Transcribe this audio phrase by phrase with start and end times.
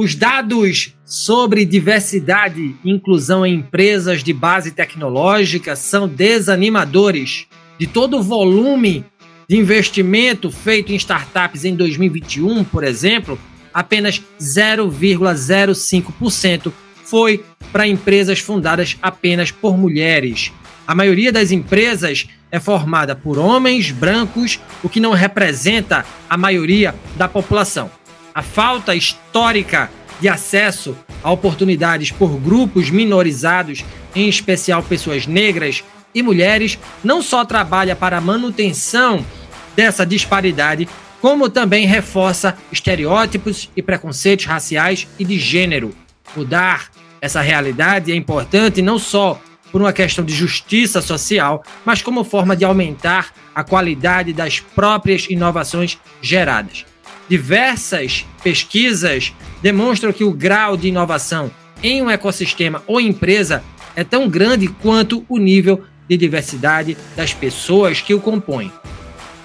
[0.00, 7.48] Os dados sobre diversidade e inclusão em empresas de base tecnológica são desanimadores.
[7.80, 9.04] De todo o volume
[9.48, 13.36] de investimento feito em startups em 2021, por exemplo,
[13.74, 20.52] apenas 0,05% foi para empresas fundadas apenas por mulheres.
[20.86, 26.94] A maioria das empresas é formada por homens brancos, o que não representa a maioria
[27.16, 27.97] da população
[28.38, 35.82] a falta histórica de acesso a oportunidades por grupos minorizados, em especial pessoas negras
[36.14, 39.26] e mulheres, não só trabalha para a manutenção
[39.74, 40.88] dessa disparidade,
[41.20, 45.92] como também reforça estereótipos e preconceitos raciais e de gênero.
[46.36, 49.40] Mudar essa realidade é importante não só
[49.72, 55.28] por uma questão de justiça social, mas como forma de aumentar a qualidade das próprias
[55.28, 56.86] inovações geradas.
[57.28, 61.50] Diversas pesquisas demonstram que o grau de inovação
[61.82, 63.62] em um ecossistema ou empresa
[63.94, 68.72] é tão grande quanto o nível de diversidade das pessoas que o compõem.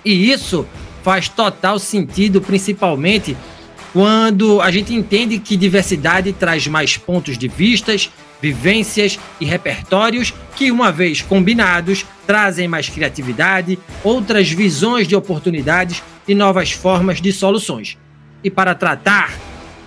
[0.05, 0.65] E isso
[1.03, 3.35] faz total sentido, principalmente
[3.91, 8.09] quando a gente entende que diversidade traz mais pontos de vistas,
[8.43, 16.35] vivências e repertórios que, uma vez combinados, trazem mais criatividade, outras visões de oportunidades e
[16.35, 17.97] novas formas de soluções.
[18.43, 19.33] E para tratar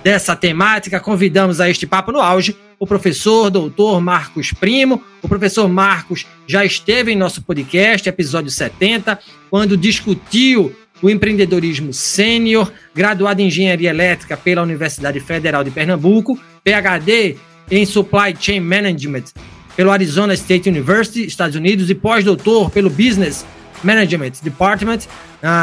[0.02, 5.02] dessa temática, convidamos a este papo no auge o professor doutor Marcos Primo.
[5.22, 9.18] O professor Marcos já esteve em nosso podcast, episódio 70,
[9.50, 17.36] quando discutiu o empreendedorismo sênior, graduado em engenharia elétrica pela Universidade Federal de Pernambuco, PhD
[17.70, 19.24] em Supply Chain Management
[19.76, 23.44] pelo Arizona State University, Estados Unidos, e pós-doutor pelo Business
[23.84, 25.00] Management Department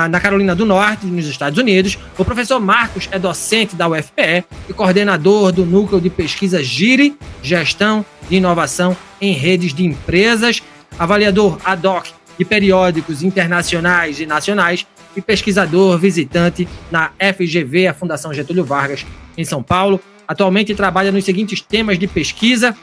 [0.09, 1.97] na Carolina do Norte, nos Estados Unidos.
[2.17, 8.05] O professor Marcos é docente da UFPE e coordenador do núcleo de pesquisa GIRI, Gestão
[8.29, 10.61] de Inovação em Redes de Empresas,
[10.97, 18.33] avaliador ad hoc de periódicos internacionais e nacionais e pesquisador visitante na FGV, a Fundação
[18.33, 19.05] Getúlio Vargas,
[19.37, 19.99] em São Paulo.
[20.27, 22.75] Atualmente trabalha nos seguintes temas de pesquisa: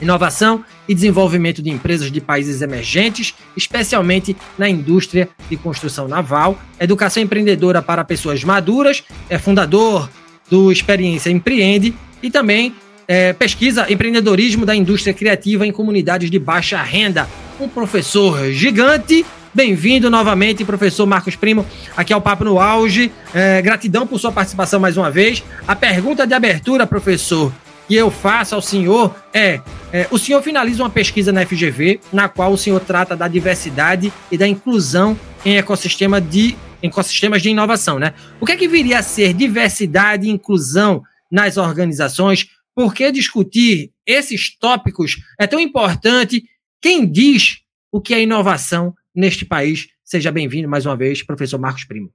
[0.00, 7.22] inovação e desenvolvimento de empresas de países emergentes, especialmente na indústria de construção naval, educação
[7.22, 10.08] empreendedora para pessoas maduras, é fundador
[10.50, 12.74] do Experiência Empreende e também
[13.06, 17.28] é, pesquisa empreendedorismo da indústria criativa em comunidades de baixa renda.
[17.60, 19.24] Um professor gigante.
[19.54, 21.64] Bem-vindo novamente, professor Marcos Primo,
[21.96, 23.12] aqui ao Papo no Auge.
[23.32, 25.44] É, gratidão por sua participação mais uma vez.
[25.68, 27.52] A pergunta de abertura, professor,
[27.86, 29.60] que eu faço ao senhor é,
[29.92, 34.12] é, o senhor finaliza uma pesquisa na FGV, na qual o senhor trata da diversidade
[34.28, 38.12] e da inclusão em ecossistema de ecossistemas de inovação, né?
[38.40, 41.00] O que é que viria a ser diversidade e inclusão
[41.30, 42.48] nas organizações?
[42.74, 46.42] Por que discutir esses tópicos é tão importante?
[46.82, 47.58] Quem diz
[47.92, 49.88] o que é inovação neste país?
[50.04, 52.12] Seja bem-vindo mais uma vez, professor Marcos Primo.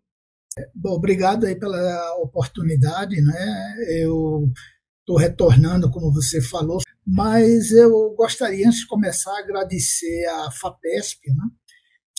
[0.76, 3.76] Bom, obrigado aí pela oportunidade, né?
[4.02, 4.52] Eu
[5.00, 11.44] estou retornando, como você falou, mas eu gostaria, antes de começar, agradecer a FAPESP, né,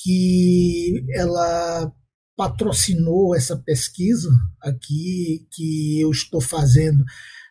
[0.03, 1.93] que ela
[2.37, 4.29] patrocinou essa pesquisa
[4.61, 7.05] aqui que eu estou fazendo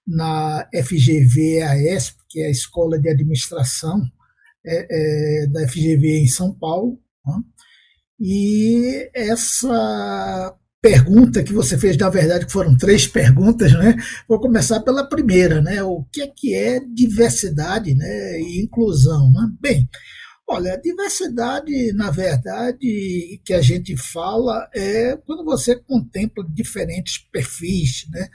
[0.06, 4.02] na FGV-AESP, que é a Escola de Administração
[4.66, 7.00] é, é, da FGV em São Paulo.
[8.20, 13.96] E essa pergunta que você fez, na verdade, que foram três perguntas, né?
[14.28, 15.84] Vou começar pela primeira, né?
[15.84, 18.40] O que é que é diversidade, né?
[18.42, 19.50] E inclusão, né?
[19.60, 19.90] Bem,
[20.48, 28.28] olha, diversidade, na verdade, que a gente fala é quando você contempla diferentes perfis, né?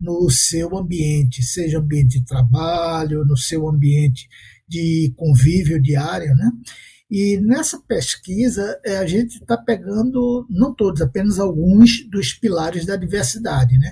[0.00, 4.26] No seu ambiente, seja ambiente de trabalho, no seu ambiente
[4.66, 6.50] de convívio diário, né?
[7.10, 12.96] E nessa pesquisa, eh, a gente está pegando, não todos, apenas alguns dos pilares da
[12.96, 13.76] diversidade.
[13.78, 13.90] Né?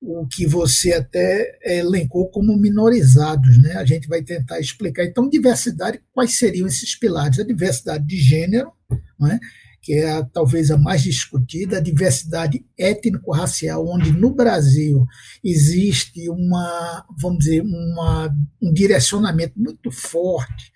[0.00, 3.72] o que você até elencou como minorizados, né?
[3.72, 5.04] A gente vai tentar explicar.
[5.04, 7.38] Então, diversidade, quais seriam esses pilares?
[7.38, 8.72] A diversidade de gênero,
[9.18, 9.40] né?
[9.82, 15.06] que é a, talvez a mais discutida, a diversidade étnico-racial, onde no Brasil
[15.42, 18.28] existe uma, vamos dizer, uma,
[18.60, 20.72] um direcionamento muito forte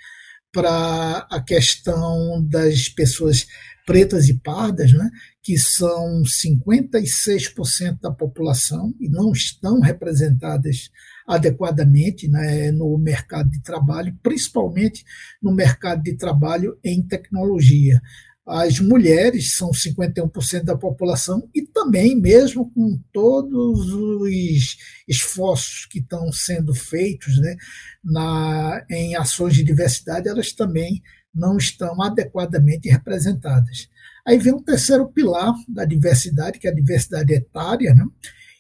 [0.53, 3.47] para a questão das pessoas
[3.87, 5.11] pretas e pardas, né,
[5.43, 10.91] que são 56% da população e não estão representadas
[11.27, 15.05] adequadamente né, no mercado de trabalho, principalmente
[15.43, 18.01] no mercado de trabalho em tecnologia.
[18.47, 26.33] As mulheres são 51% da população e também, mesmo com todos os esforços que estão
[26.33, 27.57] sendo feitos né,
[28.03, 31.01] na, em ações de diversidade, elas também
[31.33, 33.89] não estão adequadamente representadas.
[34.27, 38.05] Aí vem um terceiro pilar da diversidade, que é a diversidade etária, né?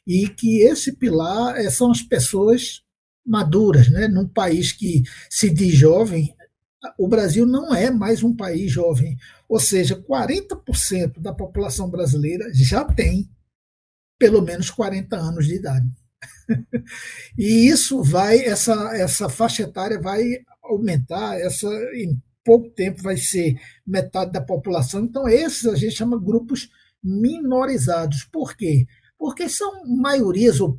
[0.06, 2.82] e que esse pilar eh, são as pessoas
[3.24, 3.88] maduras.
[3.88, 4.08] Né?
[4.08, 6.34] Num país que se diz jovem,
[6.98, 9.16] o Brasil não é mais um país jovem.
[9.48, 13.28] Ou seja, 40% da população brasileira já tem
[14.18, 15.86] pelo menos 40 anos de idade.
[17.36, 20.22] e isso vai, essa, essa faixa etária vai
[20.62, 25.04] aumentar, essa, em pouco tempo vai ser metade da população.
[25.04, 26.70] Então, esses a gente chama grupos
[27.02, 28.24] minorizados.
[28.24, 28.86] Por quê?
[29.18, 30.78] Porque são maiorias ou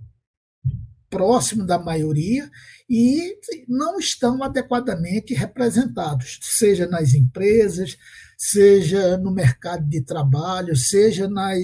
[1.13, 2.50] próximo da maioria
[2.89, 3.38] e
[3.68, 7.95] não estão adequadamente representados, seja nas empresas,
[8.36, 11.60] seja no mercado de trabalho, seja nas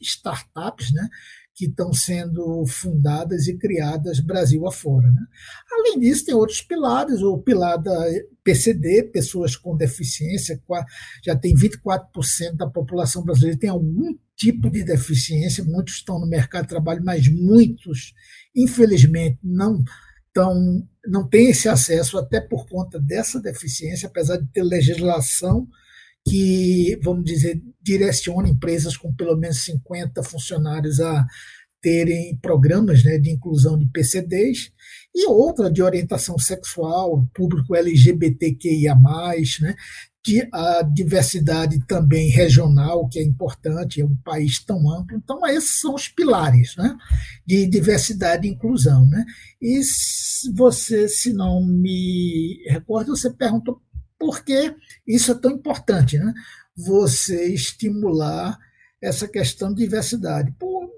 [0.00, 1.08] startups, né?
[1.60, 5.06] que estão sendo fundadas e criadas Brasil afora.
[5.08, 5.22] Né?
[5.70, 7.94] Além disso, tem outros pilares, o pilar da
[8.42, 10.58] PCD, pessoas com deficiência,
[11.22, 16.62] já tem 24% da população brasileira tem algum tipo de deficiência, muitos estão no mercado
[16.62, 18.14] de trabalho, mas muitos,
[18.54, 19.82] infelizmente, não
[20.26, 25.66] estão, não têm esse acesso até por conta dessa deficiência, apesar de ter legislação
[26.26, 31.26] que, vamos dizer, direciona empresas com pelo menos 50 funcionários a
[31.80, 34.70] terem programas né, de inclusão de PCDs,
[35.14, 38.94] e outra de orientação sexual, público LGBTQIA,
[39.60, 39.74] né,
[40.24, 45.16] de a diversidade também regional, que é importante, é um país tão amplo.
[45.16, 46.94] Então, esses são os pilares né,
[47.46, 49.06] de diversidade e inclusão.
[49.06, 49.24] Né?
[49.60, 49.80] E
[50.54, 53.80] você, se não me recordo, você perguntou
[54.18, 54.74] por que
[55.06, 56.34] isso é tão importante, né?
[56.76, 58.58] Você estimular
[59.00, 60.52] essa questão de diversidade.
[60.58, 60.90] Por,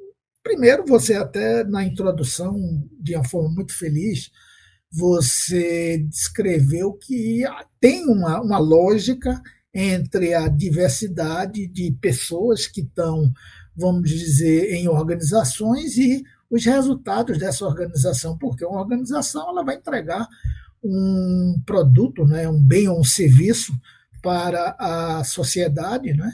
[0.42, 2.56] primeiro, você até na introdução,
[3.00, 4.28] de uma forma muito feliz,
[4.93, 7.43] você descreveu que
[7.81, 9.41] tem uma, uma lógica
[9.73, 13.33] entre a diversidade de pessoas que estão,
[13.75, 20.29] vamos dizer, em organizações e os resultados dessa organização, porque uma organização ela vai entregar
[20.85, 23.73] um produto, né, um bem ou um serviço
[24.23, 26.31] para a sociedade, né?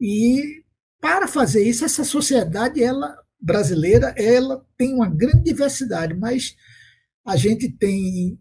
[0.00, 0.64] E
[1.00, 6.56] para fazer isso, essa sociedade ela brasileira, ela tem uma grande diversidade, mas
[7.30, 8.38] a gente tem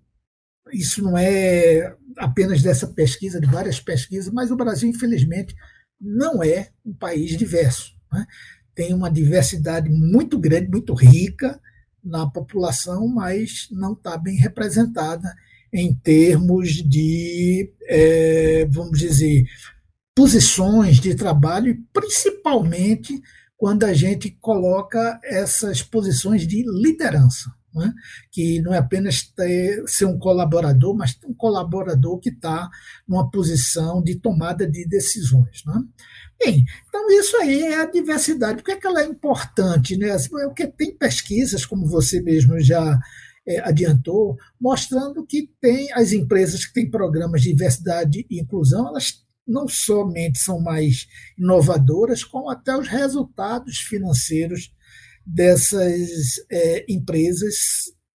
[0.72, 5.56] isso não é apenas dessa pesquisa, de várias pesquisas, mas o Brasil, infelizmente,
[6.00, 7.94] não é um país diverso.
[8.12, 8.26] Né?
[8.76, 11.60] Tem uma diversidade muito grande, muito rica
[12.04, 15.34] na população, mas não está bem representada
[15.72, 19.46] em termos de, é, vamos dizer,
[20.16, 23.22] posições de trabalho, principalmente
[23.56, 27.94] quando a gente coloca essas posições de liderança, né?
[28.32, 32.70] que não é apenas ter, ser um colaborador, mas um colaborador que está
[33.08, 35.64] numa posição de tomada de decisões.
[35.66, 35.82] Né?
[36.44, 38.58] Bem, então isso aí é a diversidade.
[38.58, 39.98] Por que, é que ela é importante?
[39.98, 40.16] Né?
[40.30, 43.00] Porque tem pesquisas, como você mesmo já
[43.48, 49.26] é, adiantou, mostrando que tem as empresas que têm programas de diversidade e inclusão, elas
[49.48, 51.08] não somente são mais
[51.38, 54.72] inovadoras, como até os resultados financeiros
[55.26, 57.56] dessas é, empresas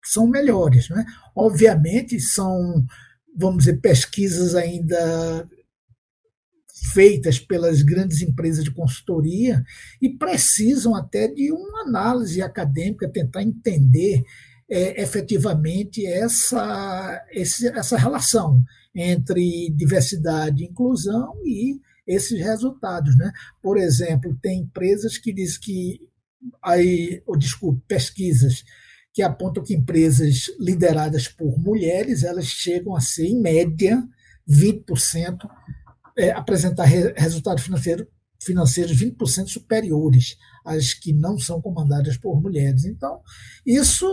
[0.04, 0.90] são melhores.
[0.90, 1.06] Né?
[1.36, 2.86] Obviamente, são,
[3.36, 5.48] vamos dizer, pesquisas ainda
[6.94, 9.64] feitas pelas grandes empresas de consultoria
[10.02, 14.24] e precisam até de uma análise acadêmica, tentar entender
[14.70, 18.62] é, efetivamente essa, esse, essa relação
[18.94, 23.18] entre diversidade e inclusão e esses resultados.
[23.18, 23.32] Né?
[23.62, 26.02] Por exemplo, tem empresas que dizem que,
[26.62, 28.64] aí, ou, desculpe, pesquisas
[29.14, 34.04] que apontam que empresas lideradas por mulheres elas chegam a ser, em média,
[34.50, 35.48] 20%,
[36.18, 38.08] é, apresentar re, resultado financeiro
[38.44, 42.86] financeiras 20% superiores às que não são comandadas por mulheres.
[42.86, 43.22] Então,
[43.66, 44.06] isso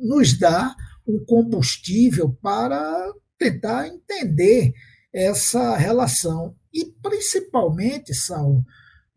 [0.00, 0.74] nos dá
[1.06, 4.72] um combustível para tentar entender
[5.12, 6.54] essa relação.
[6.72, 8.64] E, principalmente, Saulo,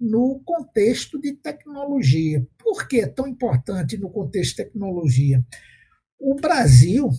[0.02, 2.46] no contexto de tecnologia.
[2.58, 5.46] Por que é tão importante no contexto de tecnologia?
[6.20, 7.10] O Brasil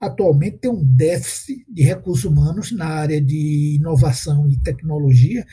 [0.00, 5.46] atualmente tem um déficit de recursos humanos na área de inovação e tecnologia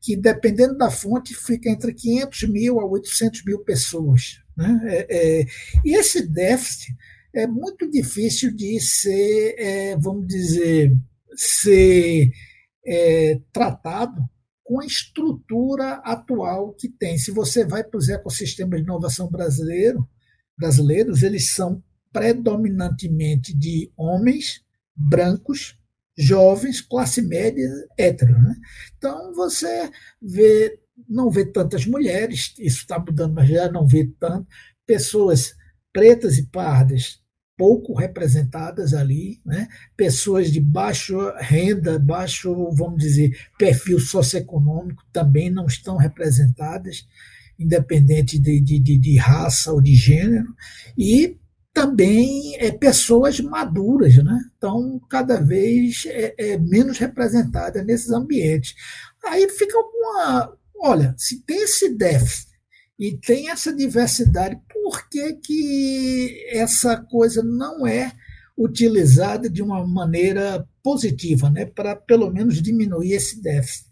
[0.00, 4.40] que, dependendo da fonte, fica entre 500 mil a 800 mil pessoas.
[4.56, 4.80] Né?
[4.84, 5.06] É,
[5.40, 5.46] é,
[5.84, 6.96] e esse déficit
[7.34, 10.96] é muito difícil de ser, é, vamos dizer,
[11.34, 12.30] ser
[12.86, 14.22] é, tratado
[14.66, 17.16] com a estrutura atual que tem.
[17.16, 20.06] Se você vai para os ecossistemas de inovação brasileiro,
[20.58, 21.82] brasileiros, eles são
[22.12, 24.60] predominantemente de homens
[24.94, 25.78] brancos
[26.18, 28.32] jovens, classe média, hétero.
[28.32, 28.56] Né?
[28.96, 29.88] Então, você
[30.20, 34.48] vê, não vê tantas mulheres, isso está mudando, mas já não vê tanto,
[34.84, 35.54] pessoas
[35.92, 37.20] pretas e pardas
[37.56, 39.68] pouco representadas ali, né?
[39.96, 47.06] pessoas de baixa renda, baixo, vamos dizer, perfil socioeconômico também não estão representadas,
[47.58, 50.54] independente de, de, de raça ou de gênero,
[50.96, 51.38] e
[51.72, 54.38] também é, pessoas maduras, né?
[54.56, 58.74] Então, cada vez é, é, menos representada nesses ambientes.
[59.22, 60.56] Aí fica uma.
[60.78, 62.55] Olha, se tem esse déficit
[62.98, 68.12] e tem essa diversidade, por que, que essa coisa não é
[68.56, 71.66] utilizada de uma maneira positiva, né?
[71.66, 73.86] Para pelo menos diminuir esse déficit?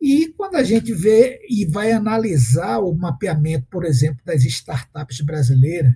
[0.00, 5.92] E quando a gente vê e vai analisar o mapeamento, por exemplo, das startups brasileiras,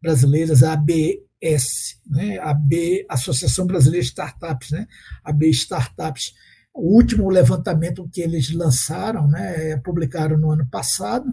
[0.00, 4.86] brasileiras, a ABS, né, a B, Associação Brasileira de Startups, né,
[5.22, 6.32] a B Startups.
[6.74, 11.26] O último levantamento que eles lançaram, né, é, publicaram no ano passado,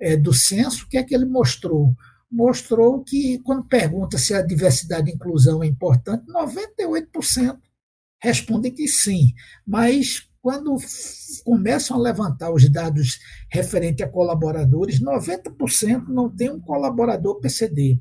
[0.00, 1.94] é, do censo, o que é que ele mostrou?
[2.30, 7.58] Mostrou que, quando pergunta se a diversidade e inclusão é importante, 98%
[8.20, 9.32] respondem que sim,
[9.66, 10.76] mas quando
[11.44, 13.18] começam a levantar os dados
[13.50, 18.00] referentes a colaboradores, 90% não tem um colaborador PCD.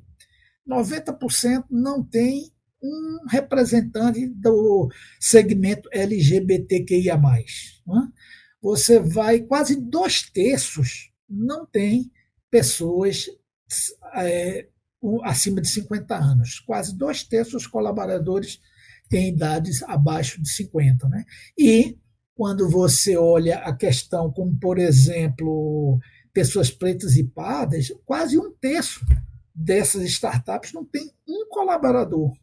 [0.70, 2.52] 90% não tem
[2.84, 7.18] um representante do segmento LGBTQIA.
[7.18, 8.08] Né?
[8.62, 12.12] Você vai, quase dois terços não tem
[12.50, 13.26] pessoas
[14.16, 14.68] é,
[15.24, 16.60] acima de 50 anos.
[16.60, 18.60] Quase dois terços dos colaboradores
[19.10, 21.08] têm idades abaixo de 50.
[21.10, 21.26] Né?
[21.58, 21.98] E
[22.36, 26.00] quando você olha a questão como, por exemplo,
[26.34, 29.06] pessoas pretas e pardas, quase um terço
[29.54, 32.38] dessas startups não tem um colaborador,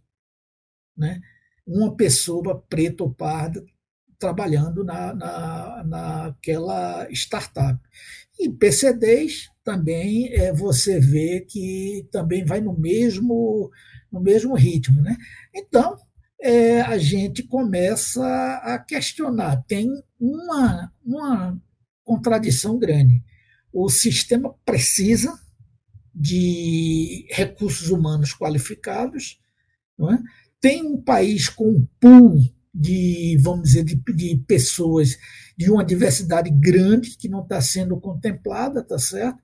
[0.97, 1.21] né?
[1.67, 3.63] uma pessoa preta ou parda
[4.19, 7.79] trabalhando na, na, naquela startup.
[8.39, 13.71] E PCDs também é, você vê que também vai no mesmo,
[14.11, 15.01] no mesmo ritmo.
[15.01, 15.17] Né?
[15.55, 15.97] Então,
[16.41, 18.25] é, a gente começa
[18.65, 19.63] a questionar.
[19.69, 21.61] Tem uma, uma
[22.05, 23.23] contradição grande.
[23.73, 25.39] O sistema precisa
[26.15, 29.41] de recursos humanos qualificados,
[30.01, 30.19] é?
[30.61, 32.39] tem um país com um pool
[32.75, 35.19] de, vamos dizer, de, de pessoas
[35.57, 39.39] de uma diversidade grande que não está sendo contemplada, tá certo?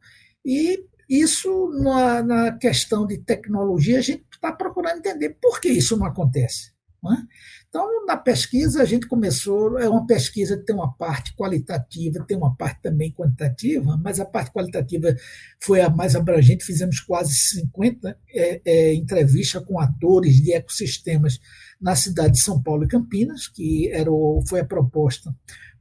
[0.44, 5.97] E isso na, na questão de tecnologia a gente está procurando entender por que isso
[5.97, 6.73] não acontece.
[7.02, 7.26] Né?
[7.68, 12.37] Então, na pesquisa, a gente começou, é uma pesquisa que tem uma parte qualitativa, tem
[12.37, 15.14] uma parte também quantitativa, mas a parte qualitativa
[15.61, 21.38] foi a mais abrangente, fizemos quase 50 é, é, entrevistas com atores de ecossistemas
[21.80, 24.11] na cidade de São Paulo e Campinas, que era
[24.49, 25.35] foi a proposta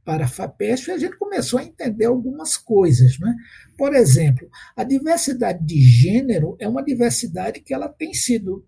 [0.04, 3.18] para a FAPESP, e a gente começou a entender algumas coisas.
[3.18, 3.34] Né?
[3.76, 8.64] Por exemplo, a diversidade de gênero é uma diversidade que ela tem sido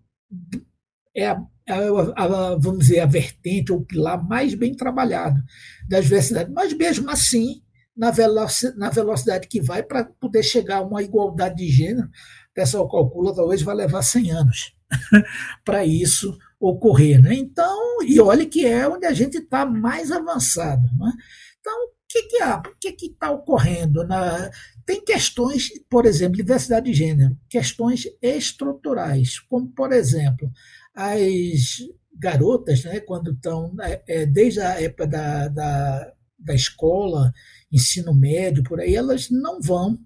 [1.15, 5.41] é a, a, a, vamos dizer, a vertente ou o pilar mais bem trabalhado
[5.89, 6.51] da diversidade.
[6.51, 7.61] Mas mesmo assim,
[7.95, 12.53] na velocidade, na velocidade que vai para poder chegar a uma igualdade de gênero, o
[12.53, 14.73] pessoal calcula talvez vai levar 100 anos
[15.65, 17.19] para isso ocorrer.
[17.19, 17.33] Né?
[17.33, 20.83] Então, e olha que é onde a gente está mais avançado.
[20.97, 21.11] Né?
[21.59, 22.59] Então, o que que há?
[22.59, 24.05] O que está ocorrendo?
[24.05, 24.49] Na...
[24.85, 30.51] Tem questões, por exemplo, diversidade de gênero, questões estruturais, como, por exemplo,
[30.93, 31.77] as
[32.13, 37.31] garotas, né, quando estão, é, é, desde a época da, da, da escola,
[37.71, 39.97] ensino médio, por aí, elas não vão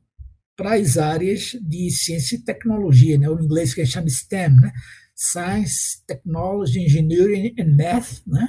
[0.55, 4.71] para as áreas de ciência e tecnologia, né, o inglês que chama STEM, né,
[5.15, 8.47] Science, Technology, Engineering and Math, né,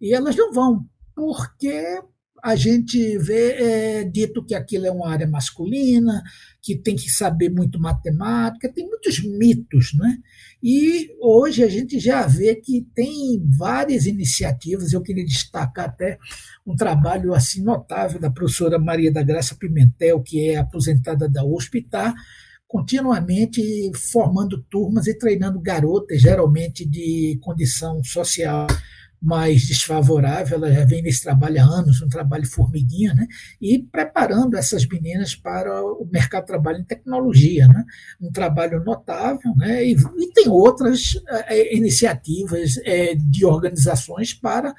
[0.00, 0.84] e elas não vão,
[1.14, 2.00] porque
[2.42, 6.22] a gente vê é, dito que aquilo é uma área masculina,
[6.62, 10.18] que tem que saber muito matemática, tem muitos mitos, né?
[10.62, 16.18] E hoje a gente já vê que tem várias iniciativas, eu queria destacar até
[16.66, 21.78] um trabalho assim notável da professora Maria da Graça Pimentel, que é aposentada da USP,
[21.78, 22.14] está
[22.68, 28.66] continuamente formando turmas e treinando garotas, geralmente de condição social
[29.20, 33.26] mais desfavorável, ela já vem nesse trabalho há anos, um trabalho formiguinha, né?
[33.60, 37.66] e preparando essas meninas para o mercado de trabalho em tecnologia.
[37.66, 37.84] Né?
[38.20, 39.84] Um trabalho notável, né?
[39.84, 41.14] e, e tem outras
[41.48, 44.72] é, iniciativas é, de organizações para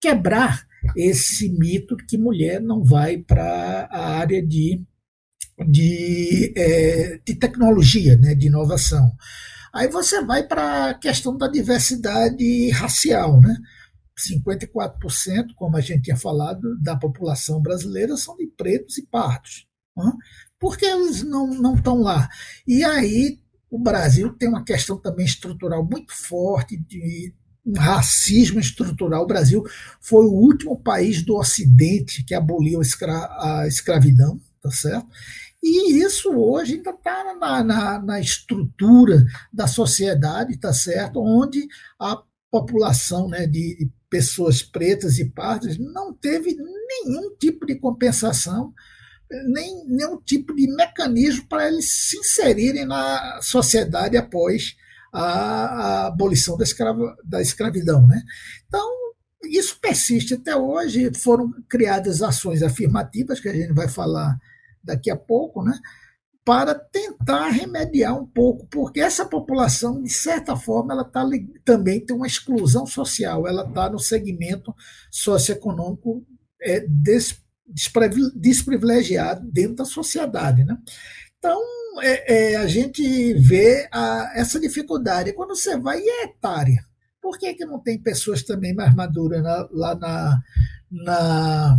[0.00, 4.82] quebrar esse mito que mulher não vai para a área de,
[5.58, 8.34] de, é, de tecnologia, né?
[8.34, 9.12] de inovação.
[9.72, 13.56] Aí você vai para a questão da diversidade racial, né?
[14.16, 19.66] 54%, como a gente tinha falado, da população brasileira são de pretos e pardos.
[19.96, 20.12] Né?
[20.58, 22.28] Por que eles não estão lá?
[22.66, 27.34] E aí o Brasil tem uma questão também estrutural muito forte de
[27.76, 29.24] racismo estrutural.
[29.24, 29.64] O Brasil
[30.00, 35.08] foi o último país do Ocidente que aboliu a, escra a escravidão, tá certo?
[35.66, 41.18] E isso hoje ainda está na, na, na, estrutura da sociedade, tá certo?
[41.20, 41.66] Onde
[41.98, 48.74] a população né, de pessoas pretas e pardas não teve nenhum tipo de compensação,
[49.46, 54.76] nem nenhum tipo de mecanismo para eles se inserirem na sociedade após
[55.14, 58.06] a, a abolição da, escrava, da escravidão.
[58.06, 58.22] Né?
[58.68, 58.86] Então,
[59.44, 61.10] isso persiste até hoje.
[61.14, 64.36] Foram criadas ações afirmativas, que a gente vai falar
[64.84, 65.78] daqui a pouco, né?
[66.44, 71.26] para tentar remediar um pouco, porque essa população, de certa forma, ela tá,
[71.64, 74.74] também tem uma exclusão social, ela está no segmento
[75.10, 76.22] socioeconômico
[76.60, 77.40] é, des,
[78.36, 80.64] desprivilegiado dentro da sociedade.
[80.64, 80.76] Né?
[81.38, 81.58] Então,
[82.02, 85.32] é, é, a gente vê a, essa dificuldade.
[85.32, 86.84] Quando você vai, e é etária?
[87.22, 90.42] Por que, que não tem pessoas também mais maduras na, lá na,
[90.90, 91.78] na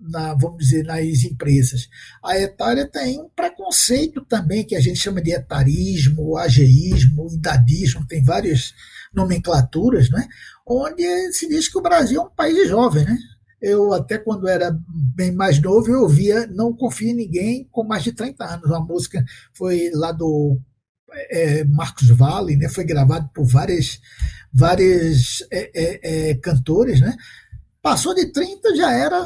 [0.00, 1.88] na, vamos dizer, nas empresas.
[2.24, 8.22] A etária tem um preconceito também, que a gente chama de etarismo, ageísmo, idadismo, tem
[8.22, 8.74] várias
[9.12, 10.28] nomenclaturas, né?
[10.66, 13.04] onde se diz que o Brasil é um país jovem.
[13.04, 13.16] Né?
[13.60, 18.04] Eu, até quando era bem mais novo, eu ouvia Não Confio em Ninguém com mais
[18.04, 18.70] de 30 anos.
[18.70, 20.58] A música foi lá do
[21.30, 22.68] é, Marcos Valle, né?
[22.68, 24.00] foi gravado por várias,
[24.52, 27.00] várias é, é, é cantores.
[27.00, 27.16] Né?
[27.82, 29.24] Passou de 30, já era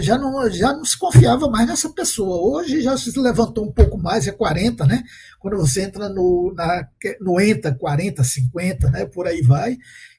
[0.00, 2.58] já não, já não se confiava mais nessa pessoa.
[2.58, 5.02] Hoje já se levantou um pouco mais, é 40, né?
[5.38, 6.88] Quando você entra no, na,
[7.20, 9.06] no ENTA 40, 50, né?
[9.06, 9.76] Por aí vai.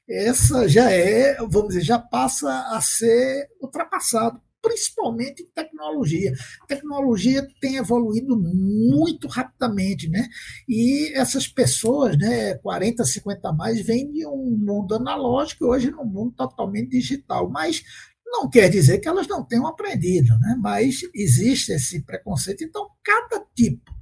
[0.08, 6.32] Essa já é, vamos dizer, já passa a ser ultrapassado, principalmente em tecnologia.
[6.62, 10.28] A tecnologia tem evoluído muito rapidamente, né?
[10.68, 16.04] E essas pessoas, né, 40, 50 a mais, vêm de um mundo analógico hoje num
[16.04, 17.48] mundo totalmente digital.
[17.50, 17.82] Mas
[18.26, 20.56] não quer dizer que elas não tenham aprendido, né?
[20.60, 22.64] mas existe esse preconceito.
[22.64, 23.94] Então, cada tipo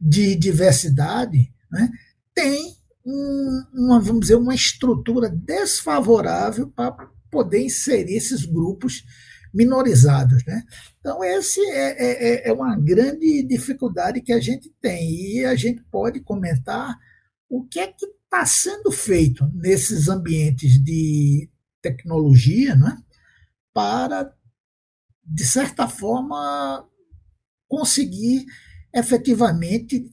[0.00, 1.90] de diversidade né,
[2.34, 6.92] tem um, uma, vamos dizer, uma estrutura desfavorável para
[7.30, 9.04] poder inserir esses grupos
[9.52, 10.44] minorizados.
[10.44, 10.62] Né?
[11.00, 15.10] Então, esse é, é, é, é uma grande dificuldade que a gente tem.
[15.10, 16.94] E a gente pode comentar
[17.48, 21.48] o que é que está sendo feito nesses ambientes de
[21.80, 22.98] tecnologia, né?
[23.78, 24.34] Para,
[25.24, 26.84] de certa forma,
[27.68, 28.44] conseguir
[28.92, 30.10] efetivamente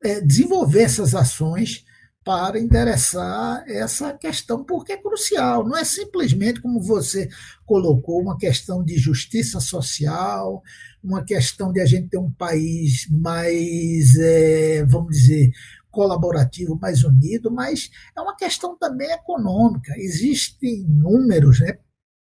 [0.00, 1.84] é, desenvolver essas ações
[2.24, 5.66] para endereçar essa questão, porque é crucial.
[5.66, 7.28] Não é simplesmente, como você
[7.66, 10.62] colocou, uma questão de justiça social,
[11.02, 15.50] uma questão de a gente ter um país mais, é, vamos dizer,
[15.90, 19.92] colaborativo, mais unido, mas é uma questão também econômica.
[19.96, 21.76] Existem números, né,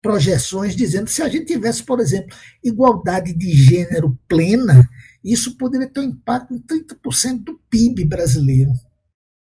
[0.05, 4.87] projeções dizendo que se a gente tivesse, por exemplo, igualdade de gênero plena,
[5.23, 8.71] isso poderia ter um impacto em 30% do PIB brasileiro.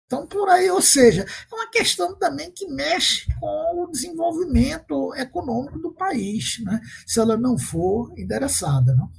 [0.05, 5.79] Então, por aí, ou seja, é uma questão também que mexe com o desenvolvimento econômico
[5.79, 6.79] do país, né?
[7.05, 8.95] se ela não for endereçada.
[8.95, 9.09] Não?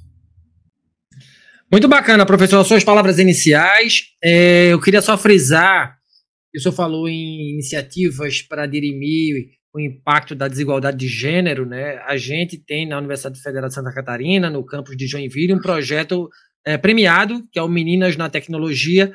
[1.71, 2.65] Muito bacana, professor.
[2.65, 4.05] Suas palavras iniciais.
[4.23, 5.95] É, eu queria só frisar,
[6.55, 11.97] o senhor falou em iniciativas para dirimir o impacto da desigualdade de gênero, né?
[12.07, 16.29] A gente tem na Universidade Federal de Santa Catarina, no campus de Joinville, um projeto
[16.65, 19.13] é, premiado, que é o Meninas na Tecnologia,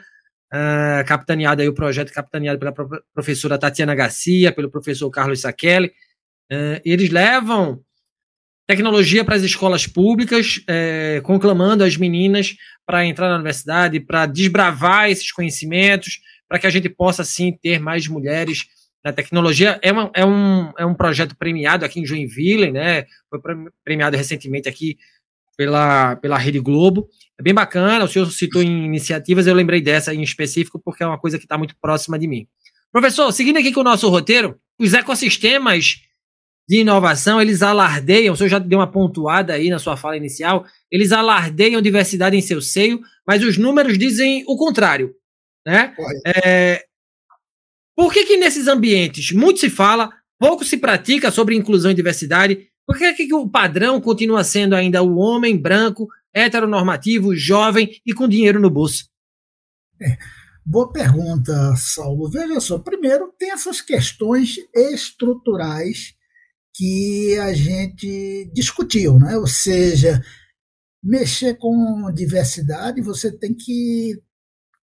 [0.53, 2.73] uh, capitaneado aí o projeto capitaneado pela
[3.13, 5.89] professora Tatiana Garcia, pelo professor Carlos Saquele.
[6.53, 7.81] Uh, eles levam
[8.67, 10.59] tecnologia para as escolas públicas,
[11.23, 16.89] conclamando as meninas para entrar na universidade, para desbravar esses conhecimentos, para que a gente
[16.89, 18.65] possa, sim, ter mais mulheres
[19.05, 19.79] na tecnologia.
[19.83, 23.05] É, uma, é, um, é um projeto premiado aqui em Joinville, né?
[23.29, 23.39] Foi
[23.85, 24.97] premiado recentemente aqui
[25.57, 27.09] pela, pela Rede Globo.
[27.39, 31.07] É bem bacana, o senhor citou em iniciativas, eu lembrei dessa em específico, porque é
[31.07, 32.47] uma coisa que está muito próxima de mim.
[32.91, 35.97] Professor, seguindo aqui com o nosso roteiro, os ecossistemas
[36.69, 40.65] de inovação, eles alardeiam, o senhor já deu uma pontuada aí na sua fala inicial,
[40.91, 45.15] eles alardeiam diversidade em seu seio, mas os números dizem o contrário.
[45.67, 45.95] Né?
[46.27, 46.85] É,
[47.97, 52.69] por que, que nesses ambientes muito se fala, pouco se pratica sobre inclusão e diversidade?
[52.87, 58.29] Por que, que o padrão continua sendo ainda o homem branco, heteronormativo, jovem e com
[58.29, 59.09] dinheiro no bolso?
[60.01, 60.19] É,
[60.65, 62.29] boa pergunta, Saulo.
[62.29, 66.15] Veja só, primeiro tem essas questões estruturais
[66.75, 69.37] que a gente discutiu, né?
[69.39, 70.21] ou seja,
[71.03, 74.21] mexer com diversidade, você tem que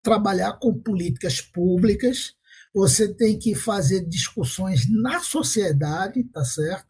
[0.02, 2.34] trabalhar com políticas públicas,
[2.74, 6.88] você tem que fazer discussões na sociedade, tá certo?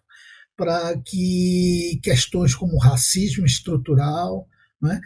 [0.55, 4.47] Para que questões como racismo estrutural,
[4.81, 4.99] né?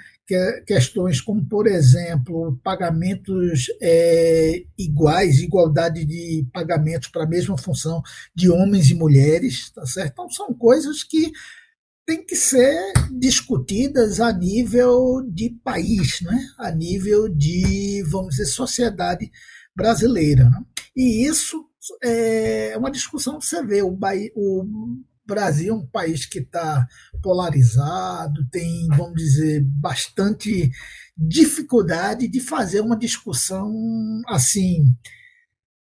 [0.65, 8.01] questões como, por exemplo, pagamentos é, iguais, igualdade de pagamentos para a mesma função
[8.33, 10.13] de homens e mulheres, tá certo?
[10.13, 11.31] Então, são coisas que
[12.05, 12.75] têm que ser
[13.11, 16.47] discutidas a nível de país, né?
[16.57, 19.31] a nível de, vamos dizer, sociedade
[19.75, 20.49] brasileira.
[20.49, 20.63] Né?
[20.95, 21.65] E isso
[22.03, 23.81] é uma discussão que você vê.
[23.81, 23.97] O,
[24.35, 24.65] o
[25.25, 26.87] Brasil é um país que está
[27.21, 30.69] polarizado, tem, vamos dizer, bastante
[31.17, 33.71] dificuldade de fazer uma discussão
[34.27, 34.95] assim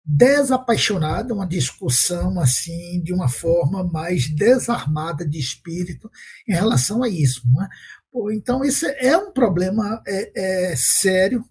[0.08, 6.10] desapaixonada, uma discussão assim de uma forma mais desarmada de espírito
[6.48, 7.42] em relação a isso.
[7.62, 8.34] É?
[8.34, 11.44] Então isso é um problema é, é sério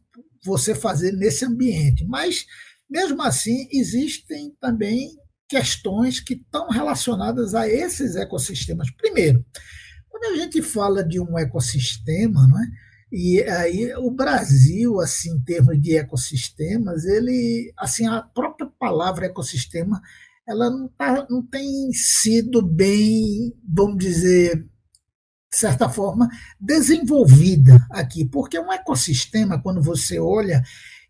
[0.45, 2.47] você fazer nesse ambiente, mas
[2.89, 5.11] mesmo assim existem também
[5.49, 8.91] questões que estão relacionadas a esses ecossistemas.
[8.93, 9.45] Primeiro,
[10.09, 12.67] quando a gente fala de um ecossistema, não é?
[13.13, 20.01] E aí o Brasil, assim, em termos de ecossistemas, ele, assim, a própria palavra ecossistema,
[20.47, 24.67] ela não, tá, não tem sido bem, vamos dizer,
[25.55, 26.29] de certa forma,
[26.61, 30.61] desenvolvida aqui, porque um ecossistema, quando você olha,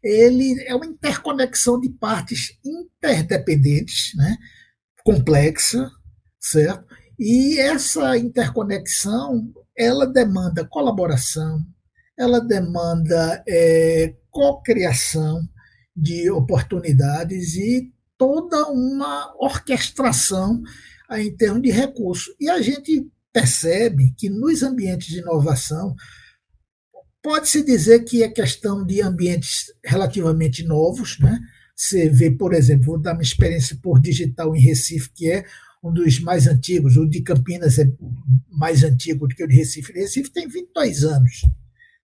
[0.03, 4.37] ele é uma interconexão de partes interdependentes, né?
[5.03, 5.91] complexa,
[6.39, 6.85] certo?
[7.19, 11.65] E essa interconexão, ela demanda colaboração,
[12.19, 15.41] ela demanda é, cocriação
[15.97, 20.63] de oportunidades e toda uma orquestração
[21.13, 22.35] em termos de recursos.
[22.39, 25.95] E a gente percebe que nos ambientes de inovação,
[27.25, 31.19] Pode-se dizer que é questão de ambientes relativamente novos.
[31.19, 31.41] Né?
[31.75, 35.47] Você vê, por exemplo, vou dar uma experiência por digital em Recife, que é
[35.83, 36.99] um dos mais antigos.
[36.99, 37.91] O de Campinas é
[38.51, 39.91] mais antigo do que o de Recife.
[39.95, 41.47] Recife tem 22 anos,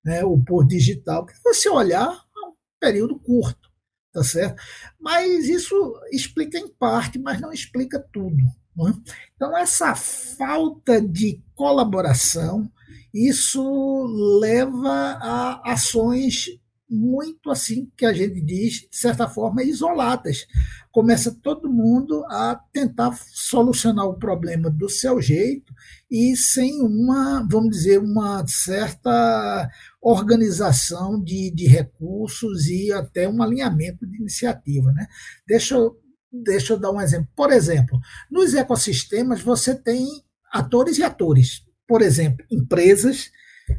[0.03, 0.25] né?
[0.25, 1.27] o por digital.
[1.29, 3.69] Se você olhar, é um período curto,
[4.15, 4.59] tá certo?
[4.99, 8.43] Mas isso explica em parte, mas não explica tudo.
[8.77, 8.95] Né?
[9.35, 12.71] Então, essa falta de colaboração
[13.13, 16.47] isso leva a ações
[16.89, 20.47] muito assim que a gente diz, de certa forma, isoladas.
[20.91, 25.73] Começa todo mundo a tentar solucionar o problema do seu jeito
[26.11, 29.71] e sem uma, vamos dizer, uma certa
[30.03, 34.91] organização de, de recursos e até um alinhamento de iniciativa.
[34.93, 35.07] Né?
[35.47, 35.97] Deixa, eu,
[36.33, 37.29] deixa eu dar um exemplo.
[37.35, 40.07] Por exemplo, nos ecossistemas você tem
[40.53, 43.33] atores e atores por exemplo, empresas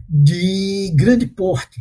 [0.10, 1.80] de grande porte,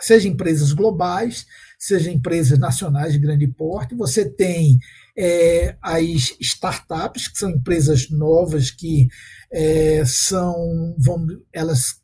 [0.00, 1.46] seja empresas globais,
[1.78, 3.94] seja empresas nacionais de grande porte.
[3.94, 4.80] Você tem
[5.16, 9.06] é, as startups, que são empresas novas que
[9.52, 12.00] é, são, vamos, elas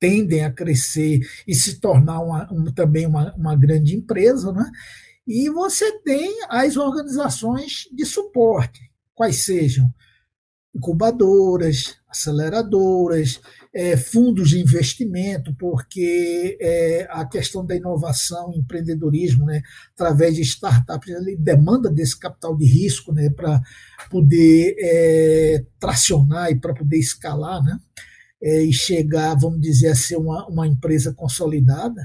[0.00, 4.68] tendem a crescer e se tornar uma, um, também uma, uma grande empresa, né?
[5.32, 8.80] E você tem as organizações de suporte,
[9.14, 9.88] quais sejam
[10.74, 13.40] incubadoras, aceleradoras,
[13.72, 19.62] é, fundos de investimento, porque é, a questão da inovação, empreendedorismo, né,
[19.94, 23.62] através de startups, ele demanda desse capital de risco né, para
[24.10, 27.78] poder é, tracionar e para poder escalar né,
[28.42, 32.04] é, e chegar, vamos dizer, a ser uma, uma empresa consolidada.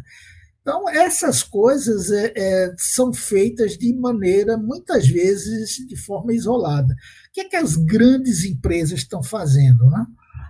[0.67, 6.91] Então, essas coisas é, é, são feitas de maneira, muitas vezes, de forma isolada.
[6.91, 9.85] O que, é que as grandes empresas estão fazendo?
[9.85, 10.07] Né?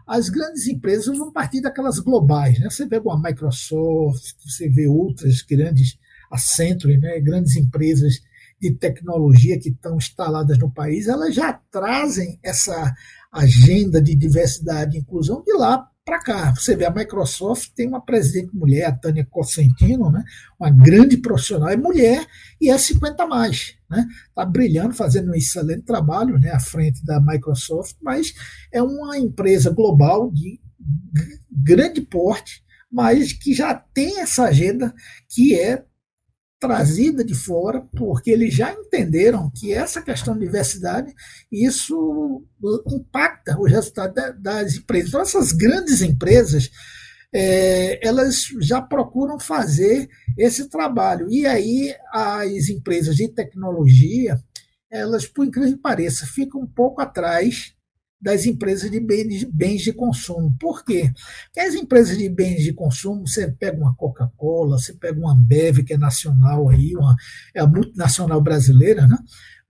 [0.07, 2.57] As grandes empresas vão partir daquelas globais.
[2.61, 2.69] Né?
[2.69, 5.97] Você vê uma Microsoft, você vê outras grandes,
[6.31, 7.19] a Accenture, né?
[7.19, 8.21] grandes empresas
[8.57, 12.95] de tecnologia que estão instaladas no país, elas já trazem essa
[13.33, 16.53] agenda de diversidade e inclusão de lá para cá.
[16.53, 20.23] Você vê, a Microsoft tem uma presidente mulher, a Tânia Cosentino, né?
[20.59, 22.27] uma grande profissional, é mulher
[22.61, 23.75] e é 50 mais.
[23.81, 24.07] Está né?
[24.35, 26.51] Tá brilhando, fazendo um excelente trabalho né?
[26.51, 28.35] à frente da Microsoft, mas
[28.71, 30.59] é uma empresa global de
[31.51, 34.93] grande porte, mas que já tem essa agenda
[35.27, 35.83] que é
[36.59, 41.13] trazida de fora, porque eles já entenderam que essa questão de diversidade,
[41.51, 42.43] isso
[42.87, 45.09] impacta os resultados das empresas.
[45.09, 46.71] Então, essas grandes empresas,
[47.33, 51.27] é, elas já procuram fazer esse trabalho.
[51.29, 54.41] E aí as empresas de tecnologia,
[54.89, 57.75] elas, por incrível que pareça, ficam um pouco atrás
[58.21, 60.55] das empresas de bens, de consumo.
[60.59, 61.11] Por quê?
[61.45, 65.83] Porque as empresas de bens de consumo, você pega uma Coca-Cola, você pega uma Ambev,
[65.83, 67.15] que é nacional aí, uma,
[67.53, 69.17] é a multinacional brasileira, né?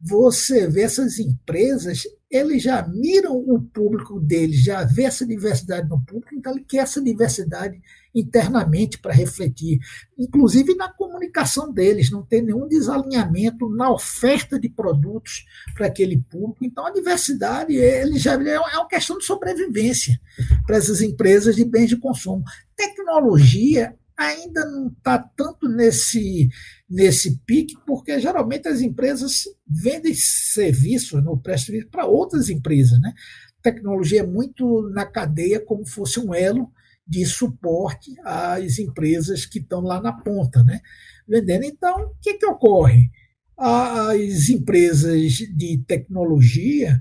[0.07, 5.99] Você vê essas empresas, eles já miram o público deles, já vê essa diversidade no
[6.05, 7.81] público, então ele quer essa diversidade
[8.13, 9.79] internamente para refletir,
[10.15, 16.63] inclusive na comunicação deles, não tem nenhum desalinhamento na oferta de produtos para aquele público.
[16.63, 20.19] Então a diversidade ele já é uma questão de sobrevivência
[20.67, 22.43] para essas empresas de bens de consumo.
[22.75, 26.49] Tecnologia ainda não está tanto nesse,
[26.89, 32.99] nesse pique, porque geralmente as empresas vendem serviço, no prestam serviço para outras empresas.
[33.01, 33.13] Né?
[33.61, 36.71] Tecnologia é muito na cadeia como fosse um elo
[37.07, 40.79] de suporte às empresas que estão lá na ponta, né?
[41.27, 41.65] vendendo.
[41.65, 43.09] Então, o que, que ocorre?
[43.57, 46.99] As empresas de tecnologia,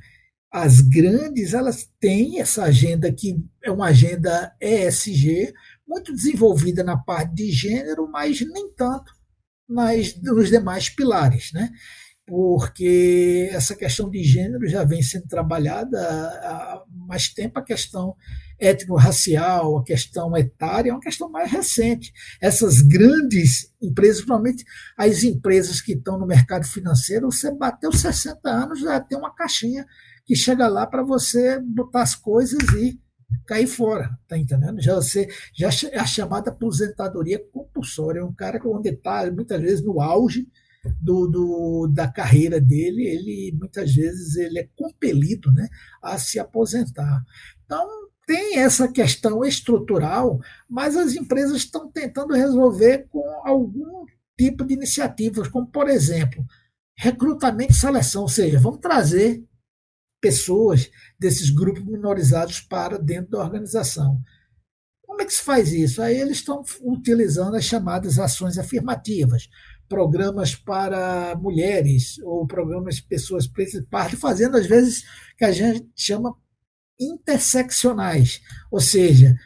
[0.50, 5.52] as grandes, elas têm essa agenda que é uma agenda ESG,
[5.86, 9.13] muito desenvolvida na parte de gênero, mas nem tanto
[9.68, 11.52] nas, nos demais pilares.
[11.52, 11.70] Né?
[12.26, 18.16] porque essa questão de gênero já vem sendo trabalhada há mais tempo, a questão
[18.58, 22.12] étnico-racial, a questão etária, é uma questão mais recente.
[22.40, 24.64] Essas grandes empresas, principalmente
[24.96, 29.84] as empresas que estão no mercado financeiro, você bateu 60 anos, já tem uma caixinha
[30.24, 32.98] que chega lá para você botar as coisas e
[33.46, 34.80] cair fora, tá entendendo?
[34.80, 39.60] Já você já é a chamada aposentadoria compulsória, é um cara que onde está muitas
[39.60, 40.46] vezes no auge
[41.00, 45.68] do, do, da carreira dele, ele muitas vezes ele é compelido né,
[46.02, 47.22] a se aposentar.
[47.64, 47.88] Então,
[48.26, 54.04] tem essa questão estrutural, mas as empresas estão tentando resolver com algum
[54.38, 56.44] tipo de iniciativas, como, por exemplo,
[56.96, 59.44] recrutamento e seleção, ou seja, vamos trazer
[60.24, 64.18] pessoas desses grupos minorizados para dentro da organização.
[65.02, 66.00] Como é que se faz isso?
[66.00, 69.50] Aí eles estão utilizando as chamadas ações afirmativas
[69.86, 75.04] programas para mulheres ou programas de pessoas pretas e pardas, fazendo às vezes
[75.36, 76.34] que a gente chama
[76.98, 79.36] interseccionais, ou seja,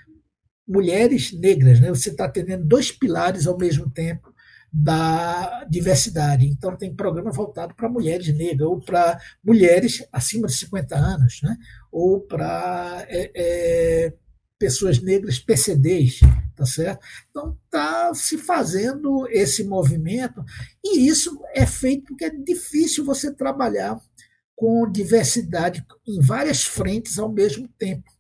[0.66, 1.80] mulheres negras.
[1.80, 1.88] Né?
[1.88, 4.27] Você está atendendo dois pilares ao mesmo tempo
[4.72, 6.46] da diversidade.
[6.46, 11.56] Então, tem programa voltado para mulheres negras, ou para mulheres acima de 50 anos, né?
[11.90, 14.14] ou para é, é,
[14.58, 16.20] pessoas negras PCDs,
[16.56, 17.04] tá certo?
[17.30, 20.44] Então está se fazendo esse movimento
[20.84, 24.00] e isso é feito porque é difícil você trabalhar
[24.56, 28.10] com diversidade em várias frentes ao mesmo tempo,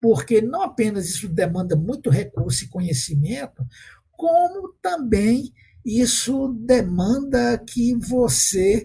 [0.00, 3.64] porque não apenas isso demanda muito recurso e conhecimento,
[4.10, 5.52] como também
[5.84, 8.84] isso demanda que você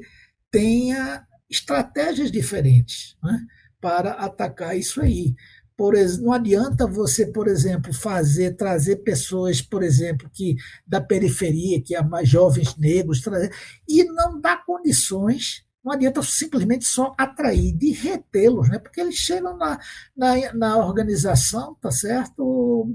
[0.51, 3.39] tenha estratégias diferentes né,
[3.79, 5.35] para atacar isso aí.
[5.75, 10.55] Por, não adianta você, por exemplo, fazer, trazer pessoas, por exemplo, que
[10.87, 13.53] da periferia, que é mais jovens negros, trazer,
[13.87, 18.77] e não dar condições não adianta simplesmente só atrair, de retê-los, né?
[18.77, 19.79] porque eles chegam na,
[20.15, 22.93] na, na, organização, tá certo?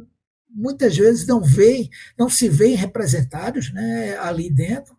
[0.54, 1.88] Muitas vezes não veem,
[2.18, 4.96] não se veem representados né, ali dentro,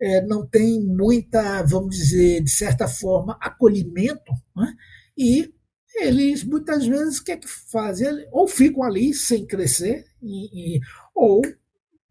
[0.00, 4.74] é, não tem muita, vamos dizer, de certa forma, acolhimento, né?
[5.16, 5.52] e
[5.94, 8.26] eles muitas vezes o que é que fazem?
[8.30, 10.80] Ou ficam ali sem crescer, e, e,
[11.14, 11.40] ou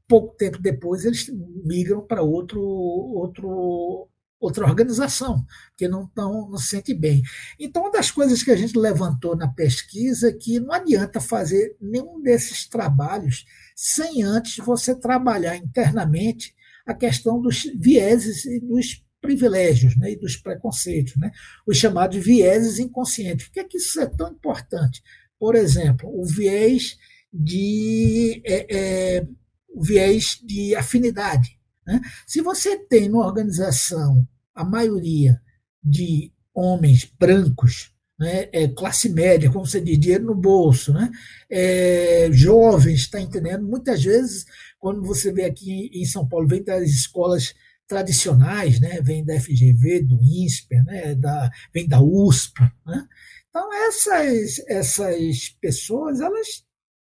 [0.08, 1.30] pouco tempo depois eles
[1.64, 4.08] migram para outro, outro
[4.40, 7.22] outra organização, porque não, não, não se sente bem.
[7.60, 11.76] Então, uma das coisas que a gente levantou na pesquisa é que não adianta fazer
[11.82, 13.46] nenhum desses trabalhos
[13.76, 16.54] sem antes você trabalhar internamente
[16.86, 21.32] a questão dos vieses e dos privilégios né, e dos preconceitos, né,
[21.66, 23.48] os chamados vieses inconscientes.
[23.48, 25.02] Por que, é que isso é tão importante?
[25.40, 26.98] Por exemplo, o viés
[27.34, 28.76] de, é,
[29.18, 29.28] é,
[29.70, 31.55] o viés de afinidade.
[31.86, 32.02] Né?
[32.26, 35.40] Se você tem numa organização a maioria
[35.84, 41.12] de homens brancos, né, é, classe média, como você diz, dinheiro no bolso, né,
[41.50, 43.68] é, jovens, está entendendo?
[43.68, 44.46] Muitas vezes,
[44.80, 47.54] quando você vê aqui em São Paulo, vem das escolas
[47.88, 52.62] tradicionais, né, vem da FGV, do INSPER, né, da, vem da USP.
[52.86, 53.06] Né?
[53.50, 56.64] Então, essas, essas pessoas, elas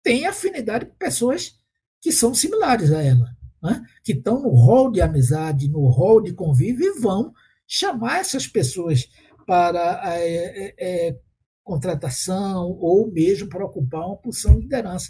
[0.02, 1.56] têm afinidade com pessoas
[2.02, 3.35] que são similares a ela
[3.66, 7.34] né, que estão no rol de amizade, no rol de convívio, e vão
[7.68, 9.10] chamar essas pessoas
[9.46, 11.20] para a, é, é,
[11.64, 15.10] contratação ou mesmo para ocupar uma posição de liderança.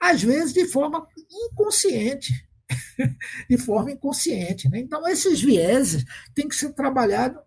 [0.00, 2.32] Às vezes de forma inconsciente.
[3.48, 4.68] de forma inconsciente.
[4.68, 4.80] Né?
[4.80, 7.40] Então, esses vieses têm que ser trabalhados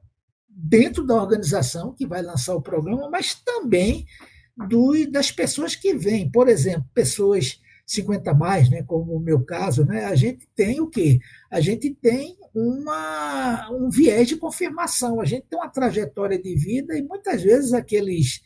[0.47, 4.05] dentro da organização que vai lançar o programa, mas também
[4.55, 6.31] do, das pessoas que vêm.
[6.31, 10.87] Por exemplo, pessoas 50 mais, né, como o meu caso, né, a gente tem o
[10.87, 11.19] quê?
[11.51, 16.97] A gente tem uma, um viés de confirmação, a gente tem uma trajetória de vida
[16.97, 18.41] e muitas vezes aqueles.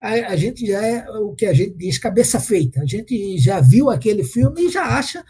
[0.00, 3.60] A, a gente já é o que a gente diz cabeça feita, a gente já
[3.60, 5.24] viu aquele filme e já acha,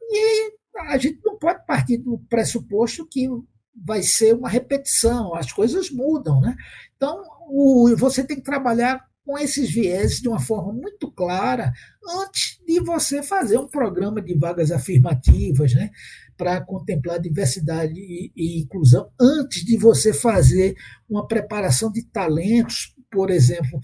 [0.00, 0.52] e
[0.88, 3.28] a gente não pode partir do pressuposto que
[3.74, 6.40] vai ser uma repetição, as coisas mudam.
[6.40, 6.56] Né?
[6.96, 11.72] Então, o, você tem que trabalhar com esses viés de uma forma muito clara
[12.06, 15.90] antes de você fazer um programa de vagas afirmativas, né,
[16.36, 20.76] para contemplar diversidade e, e, inclusão, antes de você fazer
[21.08, 23.80] uma preparação de talentos, por exemplo,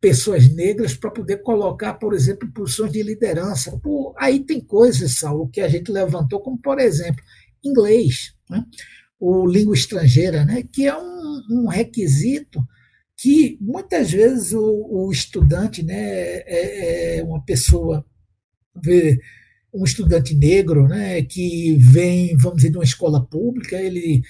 [0.00, 3.78] pessoas negras para poder colocar, por exemplo, em posições de liderança.
[3.78, 7.22] Por, aí tem coisas, Saulo, que a gente levantou, como por exemplo,
[7.62, 8.64] inglês, né?
[9.20, 10.64] o língua estrangeira, né?
[10.72, 12.60] que é um, um requisito
[13.22, 18.04] que muitas vezes o, o estudante, né, é, é, uma pessoa,
[19.72, 24.22] um estudante negro, né, que vem, vamos dizer, de uma escola pública, ele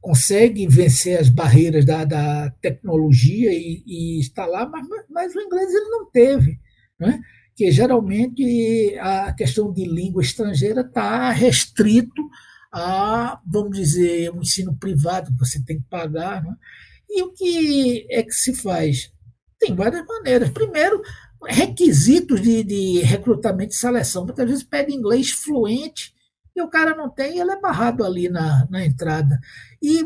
[0.00, 5.72] consegue vencer as barreiras da, da tecnologia e, e está lá, mas, mas o inglês
[5.72, 6.58] ele não teve,
[6.98, 7.20] né?
[7.54, 12.20] que geralmente a questão de língua estrangeira está restrito
[12.72, 16.56] a, vamos dizer, um ensino privado que você tem que pagar, né?
[17.14, 19.12] E o que é que se faz?
[19.58, 20.50] Tem várias maneiras.
[20.50, 21.02] Primeiro,
[21.46, 24.24] requisitos de, de recrutamento e seleção.
[24.24, 26.14] Muitas vezes pede inglês fluente
[26.56, 29.38] e o cara não tem, ele é barrado ali na, na entrada.
[29.80, 30.04] E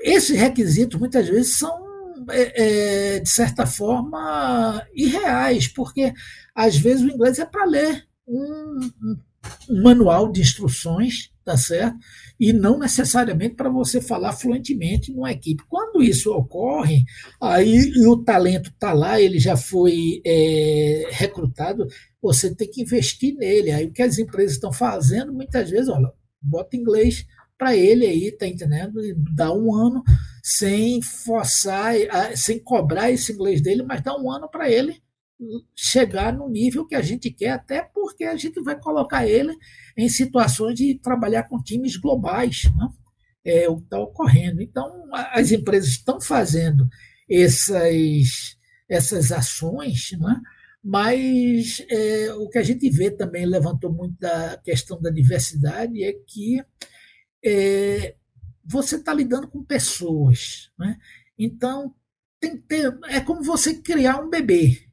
[0.00, 6.12] esses requisitos, muitas vezes, são, é, é, de certa forma, irreais, porque
[6.54, 8.90] às vezes o inglês é para ler um,
[9.68, 11.98] um manual de instruções, tá certo?
[12.40, 15.62] E não necessariamente para você falar fluentemente numa equipe.
[15.68, 17.04] Quando isso ocorre,
[17.38, 21.86] aí o talento está lá, ele já foi é, recrutado,
[22.20, 23.70] você tem que investir nele.
[23.70, 27.26] Aí o que as empresas estão fazendo, muitas vezes, olha, bota inglês
[27.58, 28.98] para ele aí, tá entendendo?
[29.36, 30.02] Dá um ano
[30.42, 31.94] sem forçar,
[32.34, 34.98] sem cobrar esse inglês dele, mas dá um ano para ele
[35.74, 39.56] chegar no nível que a gente quer, até porque a gente vai colocar ele
[39.96, 42.88] em situações de trabalhar com times globais, né?
[43.44, 44.60] é o que está ocorrendo.
[44.60, 46.88] Então, as empresas estão fazendo
[47.28, 48.56] essas,
[48.88, 50.40] essas ações, né?
[50.82, 56.12] mas é, o que a gente vê também levantou muito da questão da diversidade é
[56.12, 56.62] que
[57.44, 58.14] é,
[58.64, 60.70] você está lidando com pessoas.
[60.78, 60.98] Né?
[61.38, 61.94] Então,
[62.38, 64.89] tem que ter, é como você criar um bebê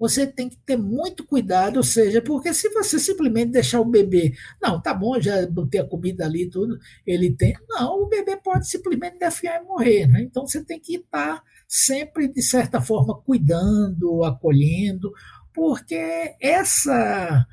[0.00, 4.32] você tem que ter muito cuidado, ou seja, porque se você simplesmente deixar o bebê,
[4.60, 7.54] não, tá bom, já botei a comida ali tudo, ele tem.
[7.68, 10.22] Não, o bebê pode simplesmente defiar e morrer, né?
[10.22, 15.12] Então você tem que estar sempre, de certa forma, cuidando, acolhendo,
[15.52, 17.46] porque essa,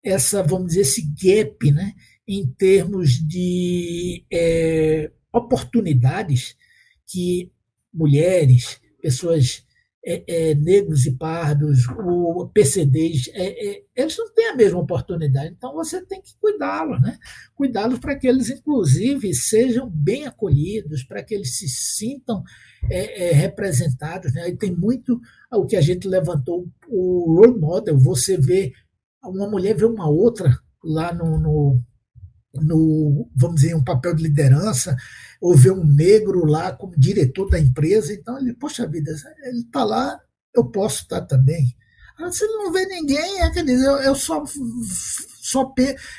[0.00, 1.94] essa vamos dizer, esse gap, né,
[2.28, 6.56] em termos de é, oportunidades
[7.08, 7.50] que
[7.92, 9.66] mulheres, pessoas
[10.04, 15.52] é, é, negros e pardos, o PCDs, é, é, eles não têm a mesma oportunidade.
[15.56, 17.18] Então você tem que cuidá-los, né?
[17.54, 22.42] Cuidá-los para que eles, inclusive, sejam bem acolhidos, para que eles se sintam
[22.90, 24.32] é, é, representados.
[24.32, 24.48] Né?
[24.48, 25.20] E tem muito
[25.52, 28.72] o que a gente levantou, o role model, você vê
[29.24, 31.82] uma mulher vê uma outra lá no, no
[32.54, 34.96] no, vamos dizer, um papel de liderança,
[35.40, 39.14] ou ver um negro lá como diretor da empresa, então ele, poxa vida,
[39.44, 40.20] ele está lá,
[40.54, 41.76] eu posso estar também.
[42.32, 44.42] Se ele não vê ninguém, é, quer dizer, eu, eu só,
[45.40, 45.72] só,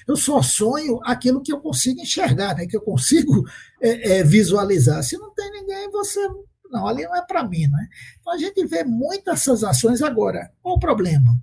[0.07, 2.65] eu só sonho aquilo que eu consigo enxergar, né?
[2.65, 3.43] que eu consigo
[3.81, 5.03] é, é, visualizar.
[5.03, 6.25] Se não tem ninguém, você.
[6.71, 7.67] Não, ali não é para mim.
[7.67, 7.87] Né?
[8.21, 10.49] Então a gente vê muitas essas ações agora.
[10.61, 11.35] Qual o problema?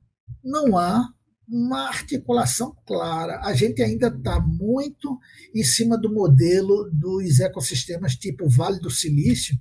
[0.42, 1.06] Não há
[1.48, 3.40] uma articulação clara.
[3.44, 5.18] A gente ainda está muito
[5.54, 9.56] em cima do modelo dos ecossistemas tipo Vale do Silício,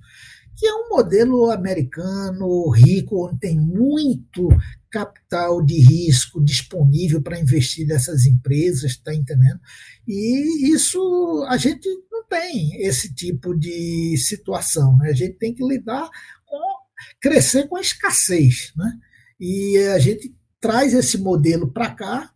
[0.56, 4.48] que é um modelo americano rico, onde tem muito
[4.90, 9.60] capital de risco disponível para investir nessas empresas, está entendendo?
[10.08, 15.10] E isso a gente não tem esse tipo de situação, né?
[15.10, 16.08] A gente tem que lidar
[16.46, 16.76] com
[17.20, 18.98] crescer com a escassez, né?
[19.38, 20.34] E a gente
[20.66, 22.30] traz esse modelo para cá,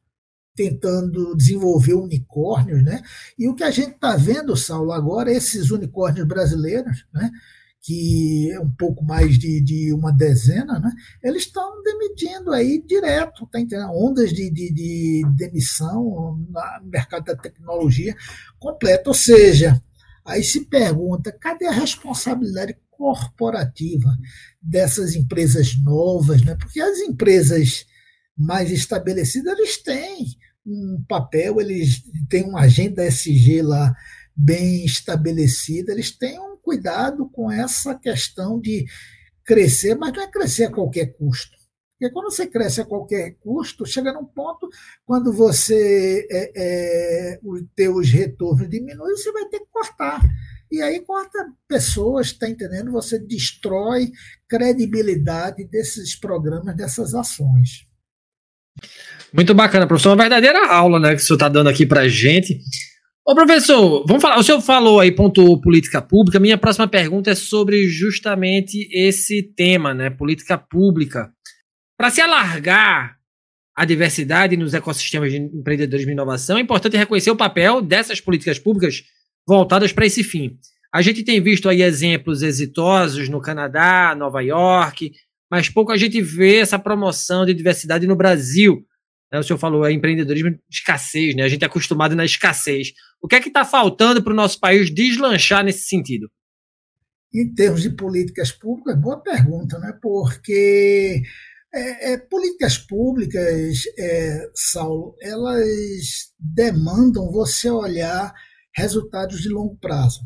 [0.54, 3.02] tentando desenvolver unicórnios, né?
[3.36, 7.30] E o que a gente está vendo, Saulo, agora, esses unicórnios brasileiros, né?
[7.82, 13.48] que é um pouco mais de, de uma dezena, né, eles estão demitindo aí direto,
[13.50, 13.92] tá entendendo?
[13.94, 18.14] Ondas de, de, de demissão no mercado da tecnologia
[18.58, 19.08] completa.
[19.08, 19.80] Ou seja,
[20.26, 24.14] aí se pergunta, cadê a responsabilidade corporativa
[24.60, 26.42] dessas empresas novas?
[26.42, 26.54] Né?
[26.56, 27.86] Porque as empresas
[28.36, 30.26] mais estabelecidas, eles têm
[30.64, 33.94] um papel, eles têm uma agenda SG lá
[34.34, 38.86] bem estabelecida, eles têm um cuidado com essa questão de
[39.44, 41.58] crescer, mas não é crescer a qualquer custo.
[42.00, 44.70] Porque quando você cresce a qualquer custo, chega num ponto,
[45.04, 50.22] quando você é, é, os teus retornos diminuem, você vai ter que cortar.
[50.72, 52.90] E aí corta pessoas, está entendendo?
[52.92, 54.12] Você destrói
[54.48, 57.89] credibilidade desses programas, dessas ações.
[59.32, 60.10] Muito bacana, professor.
[60.10, 62.60] Uma verdadeira aula né, que o senhor está dando aqui para a gente.
[63.26, 64.38] Ô, professor, vamos falar.
[64.38, 66.40] O senhor falou aí, pontuou política pública.
[66.40, 70.10] Minha próxima pergunta é sobre justamente esse tema, né?
[70.10, 71.30] Política pública.
[71.96, 73.16] Para se alargar
[73.76, 78.58] a diversidade nos ecossistemas de empreendedorismo e inovação, é importante reconhecer o papel dessas políticas
[78.58, 79.04] públicas
[79.46, 80.58] voltadas para esse fim.
[80.92, 85.12] A gente tem visto aí exemplos exitosos no Canadá, Nova York,
[85.50, 88.86] mas pouco a gente vê essa promoção de diversidade no Brasil.
[89.32, 91.42] Né, o senhor falou, é empreendedorismo de escassez, né?
[91.42, 92.92] A gente é acostumado na escassez.
[93.22, 96.30] O que é que está faltando para o nosso país deslanchar nesse sentido?
[97.32, 99.96] Em termos de políticas públicas, boa pergunta, né?
[100.02, 101.22] Porque
[101.72, 108.34] é, é, políticas públicas, é, Saulo, elas demandam você olhar
[108.74, 110.20] resultados de longo prazo.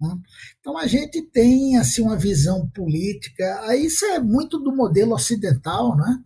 [0.00, 0.16] Né?
[0.60, 6.22] Então a gente tem assim uma visão política, isso é muito do modelo ocidental, né?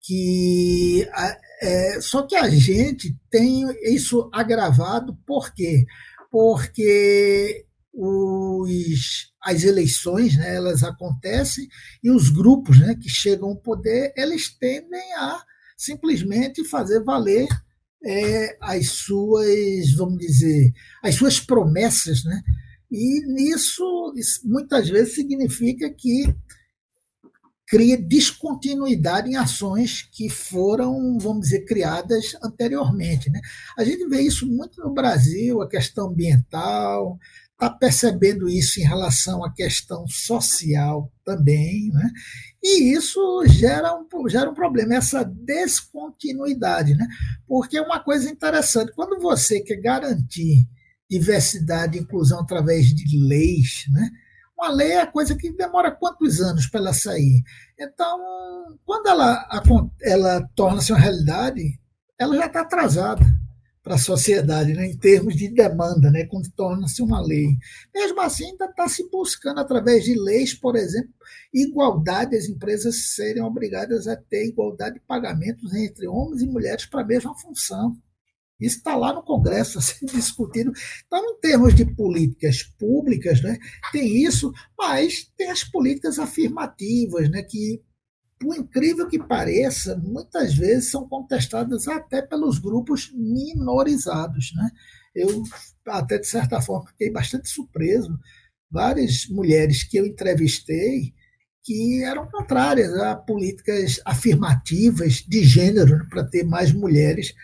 [0.00, 1.08] que
[1.62, 5.86] é, só que a gente tem isso agravado por quê?
[6.30, 11.66] Porque os, as eleições né, elas acontecem
[12.02, 15.40] e os grupos né, que chegam ao poder eles tendem a
[15.76, 17.48] simplesmente fazer valer
[18.04, 22.42] é, as suas, vamos dizer, as suas promessas, né?
[22.94, 26.34] E nisso, isso muitas vezes significa que
[27.66, 33.30] cria descontinuidade em ações que foram, vamos dizer, criadas anteriormente.
[33.30, 33.40] Né?
[33.76, 37.18] A gente vê isso muito no Brasil, a questão ambiental,
[37.54, 42.10] está percebendo isso em relação à questão social também, né?
[42.62, 47.06] e isso gera um, gera um problema, essa descontinuidade, né?
[47.46, 50.66] porque é uma coisa interessante, quando você quer garantir
[51.18, 54.10] diversidade e inclusão através de leis, né?
[54.56, 57.42] Uma lei é coisa que demora quantos anos para ela sair?
[57.78, 59.62] Então, quando ela,
[60.00, 61.78] ela torna-se uma realidade,
[62.18, 63.24] ela já está atrasada
[63.82, 67.58] para a sociedade, né, em termos de demanda, né, quando torna-se uma lei.
[67.94, 71.12] Mesmo assim, ainda está se buscando, através de leis, por exemplo,
[71.52, 77.02] igualdade, as empresas serem obrigadas a ter igualdade de pagamentos entre homens e mulheres para
[77.02, 77.94] a mesma função.
[78.60, 80.72] Isso está lá no Congresso sendo discutido.
[81.06, 83.58] Então, em termos de políticas públicas, né,
[83.92, 87.82] tem isso, mas tem as políticas afirmativas, né, que,
[88.38, 94.52] por incrível que pareça, muitas vezes são contestadas até pelos grupos minorizados.
[94.54, 94.70] Né?
[95.14, 95.42] Eu,
[95.86, 98.18] até de certa forma, fiquei bastante surpreso.
[98.70, 101.14] Várias mulheres que eu entrevistei
[101.64, 107.34] que eram contrárias a políticas afirmativas de gênero para ter mais mulheres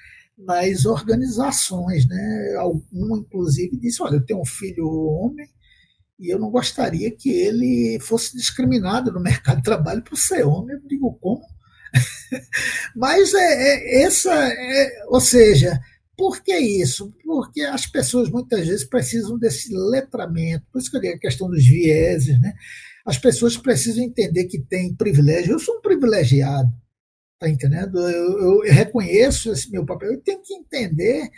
[0.44, 2.06] nas organizações.
[2.06, 2.54] Né?
[2.58, 5.48] Algum, inclusive, disse: Olha, eu tenho um filho homem
[6.18, 10.76] e eu não gostaria que ele fosse discriminado no mercado de trabalho por ser homem.
[10.76, 11.42] Eu digo: como?
[12.94, 15.80] Mas é, é essa, é, ou seja,
[16.16, 17.12] por que isso?
[17.24, 21.48] Porque as pessoas muitas vezes precisam desse letramento, por isso que eu digo a questão
[21.48, 22.52] dos vieses, né?
[23.06, 25.52] As pessoas precisam entender que tem privilégio.
[25.52, 26.70] Eu sou um privilegiado,
[27.40, 27.98] tá entendendo?
[27.98, 30.12] Eu, eu, reconheço esse meu papel.
[30.12, 31.28] Eu tenho que entender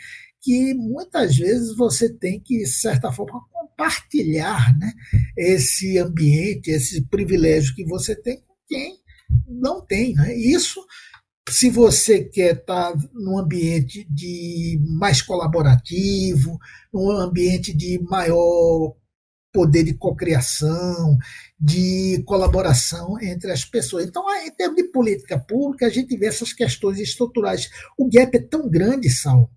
[0.40, 4.92] que muitas vezes você tem que, de certa forma, compartilhar né,
[5.36, 8.98] esse ambiente, esse privilégio que você tem com quem
[9.46, 10.14] não tem.
[10.14, 10.34] Né?
[10.34, 10.84] Isso
[11.48, 16.58] se você quer estar num ambiente de mais colaborativo,
[16.92, 18.94] num ambiente de maior
[19.52, 21.18] poder de cocriação,
[21.64, 24.04] de colaboração entre as pessoas.
[24.04, 27.70] Então, em termos de política pública, a gente vê essas questões estruturais.
[27.96, 29.48] O gap é tão grande, Sal,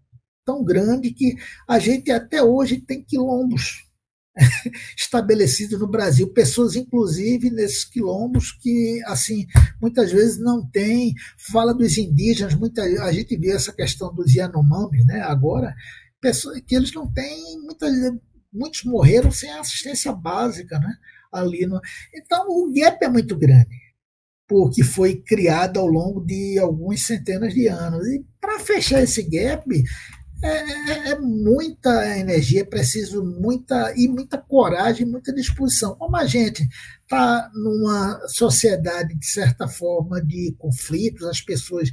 [0.46, 1.36] tão grande que
[1.68, 3.86] a gente até hoje tem quilombos
[4.96, 9.48] estabelecidos no Brasil, pessoas inclusive nesses quilombos que assim
[9.82, 11.12] muitas vezes não tem,
[11.52, 15.74] fala dos indígenas, muita a gente vê essa questão dos Yanomamis, né, agora,
[16.22, 17.92] pessoas que eles não têm muitas
[18.54, 20.96] muitos morreram sem assistência básica, né,
[21.32, 21.80] ali no,
[22.14, 23.86] então o gap é muito grande
[24.48, 28.06] porque foi criado ao longo de algumas centenas de anos.
[28.08, 29.66] E para fechar esse gap,
[30.44, 35.96] é, é, é, muita energia, é preciso muita e muita coragem, muita disposição.
[35.96, 36.68] Como a gente
[37.02, 41.92] está numa sociedade, de certa forma, de conflitos, as pessoas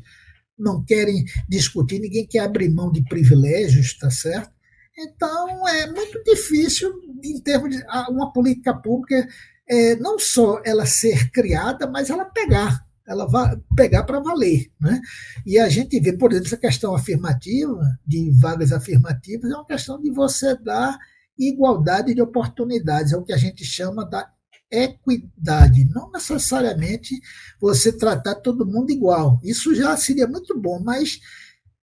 [0.59, 4.51] não querem discutir, ninguém quer abrir mão de privilégios, tá certo?
[4.97, 6.93] Então é muito difícil,
[7.25, 9.27] em termos de uma política pública,
[9.69, 14.71] é, não só ela ser criada, mas ela pegar ela vai pegar para valer.
[14.81, 15.01] Né?
[15.47, 20.01] E a gente vê, por exemplo, essa questão afirmativa, de vagas afirmativas, é uma questão
[20.01, 20.97] de você dar
[21.39, 24.31] igualdade de oportunidades, é o que a gente chama da
[24.71, 27.21] equidade, não necessariamente
[27.61, 29.39] você tratar todo mundo igual.
[29.43, 31.19] Isso já seria muito bom, mas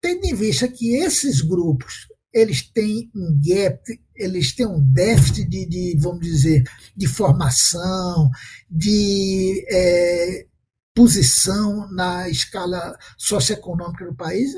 [0.00, 3.82] tendo em vista que esses grupos eles têm um gap,
[4.14, 6.62] eles têm um déficit de, de vamos dizer,
[6.94, 8.30] de formação,
[8.70, 10.46] de é,
[10.94, 14.52] posição na escala socioeconômica do país,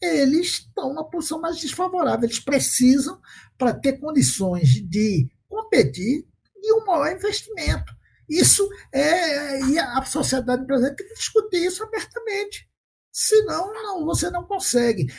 [0.00, 2.24] eles estão numa posição mais desfavorável.
[2.24, 3.20] Eles precisam,
[3.58, 6.26] para ter condições de competir,
[6.62, 7.92] de um maior investimento.
[8.26, 9.60] Isso é.
[9.66, 12.66] E a sociedade brasileira tem que discutir isso abertamente.
[13.12, 15.12] Senão, não, você não consegue.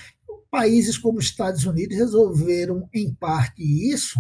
[0.52, 4.20] Países como os Estados Unidos resolveram, em parte, isso,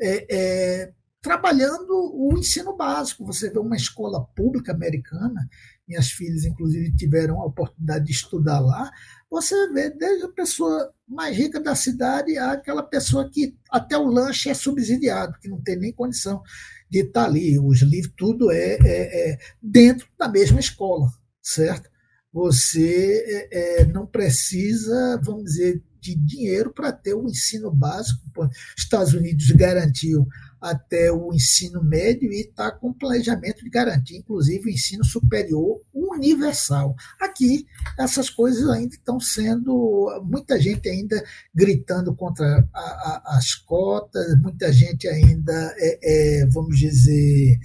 [0.00, 3.26] é, é, trabalhando o ensino básico.
[3.26, 5.48] Você vê uma escola pública americana
[5.86, 8.90] minhas filhas, inclusive, tiveram a oportunidade de estudar lá,
[9.30, 14.48] você vê desde a pessoa mais rica da cidade àquela pessoa que até o lanche
[14.48, 16.42] é subsidiado, que não tem nem condição
[16.90, 17.58] de estar ali.
[17.58, 21.08] Os livros, tudo é, é, é dentro da mesma escola,
[21.40, 21.88] certo?
[22.36, 28.20] Você é, é não precisa, vamos dizer, de dinheiro para ter o ensino básico.
[28.36, 30.28] Os Estados Unidos garantiu
[30.60, 36.94] até o ensino médio e está com planejamento de garantir, inclusive, o ensino superior universal.
[37.18, 37.66] Aqui,
[37.98, 40.22] essas coisas ainda estão sendo.
[40.22, 41.24] muita gente ainda
[41.54, 47.58] gritando contra a, a, as cotas, muita gente ainda, é, é, vamos dizer.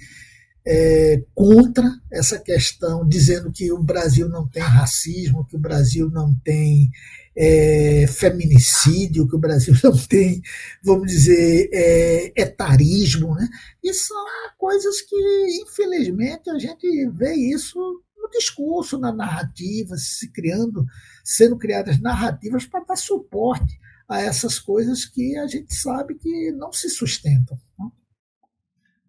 [0.64, 6.34] É, contra essa questão, dizendo que o Brasil não tem racismo, que o Brasil não
[6.44, 6.90] tem
[7.36, 10.42] é, feminicídio, que o Brasil não tem,
[10.82, 13.34] vamos dizer, é, etarismo.
[13.34, 13.48] Né?
[13.82, 14.24] E são
[14.58, 15.16] coisas que,
[15.62, 17.78] infelizmente, a gente vê isso
[18.16, 20.86] no discurso, na narrativa, se criando,
[21.24, 26.72] sendo criadas narrativas para dar suporte a essas coisas que a gente sabe que não
[26.72, 27.58] se sustentam.
[27.78, 27.86] Né?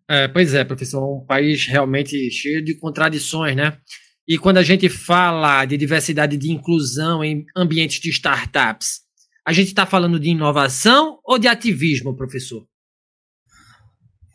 [0.09, 3.77] É, pois é, professor, um país realmente cheio de contradições, né?
[4.27, 9.01] E quando a gente fala de diversidade de inclusão em ambientes de startups,
[9.45, 12.65] a gente está falando de inovação ou de ativismo, professor?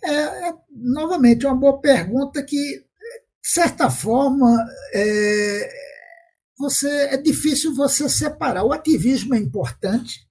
[0.05, 4.57] É, é, novamente, uma boa pergunta que, de certa forma,
[4.93, 5.71] é,
[6.59, 8.65] você, é difícil você separar.
[8.65, 10.27] O ativismo é importante,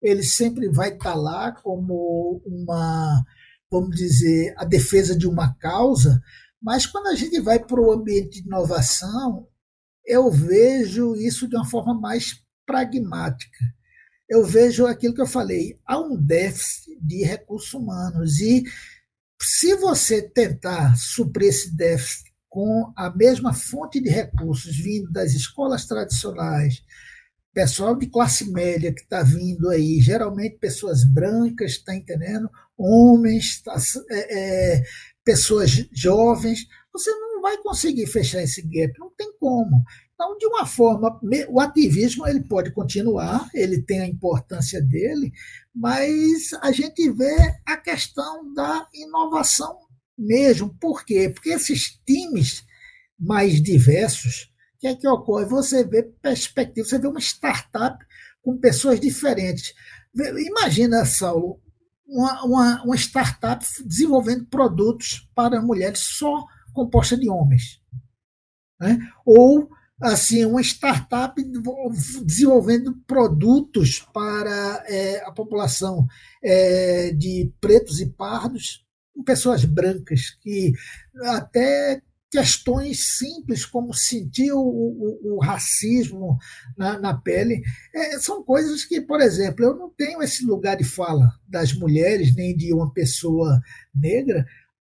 [0.00, 3.24] ele sempre vai estar tá lá como uma,
[3.72, 6.22] vamos dizer, a defesa de uma causa,
[6.60, 9.48] mas quando a gente vai para o ambiente de inovação,
[10.04, 13.58] eu vejo isso de uma forma mais pragmática.
[14.28, 18.62] Eu vejo aquilo que eu falei, há um déficit de recursos humanos e
[19.40, 25.86] se você tentar suprir esse déficit com a mesma fonte de recursos vindo das escolas
[25.86, 26.84] tradicionais,
[27.52, 32.50] pessoal de classe média que está vindo aí, geralmente pessoas brancas, está entendendo?
[32.82, 33.76] Homens, tá,
[34.10, 34.38] é,
[34.76, 34.82] é,
[35.24, 39.82] pessoas jovens, você não vai conseguir fechar esse gap, não tem como.
[40.14, 45.32] Então, de uma forma, o ativismo ele pode continuar, ele tem a importância dele,
[45.74, 49.78] mas a gente vê a questão da inovação
[50.16, 50.76] mesmo.
[50.80, 51.28] Por quê?
[51.28, 52.64] Porque esses times
[53.18, 55.44] mais diversos, o que é que ocorre?
[55.46, 58.04] Você vê perspectiva, você vê uma startup
[58.42, 59.72] com pessoas diferentes.
[60.14, 61.61] Imagina, Saulo,
[62.12, 67.80] uma, uma, uma startup desenvolvendo produtos para mulheres só composta de homens.
[68.78, 68.98] Né?
[69.24, 71.34] Ou assim uma startup
[72.24, 76.06] desenvolvendo produtos para é, a população
[76.42, 78.84] é, de pretos e pardos,
[79.24, 80.72] pessoas brancas que
[81.24, 82.02] até
[82.32, 86.38] questões simples como sentir o, o, o racismo
[86.78, 87.62] na, na pele
[87.94, 92.34] é, são coisas que, por exemplo, eu não tenho esse lugar de fala das mulheres
[92.34, 93.60] nem de uma pessoa
[93.94, 94.46] negra,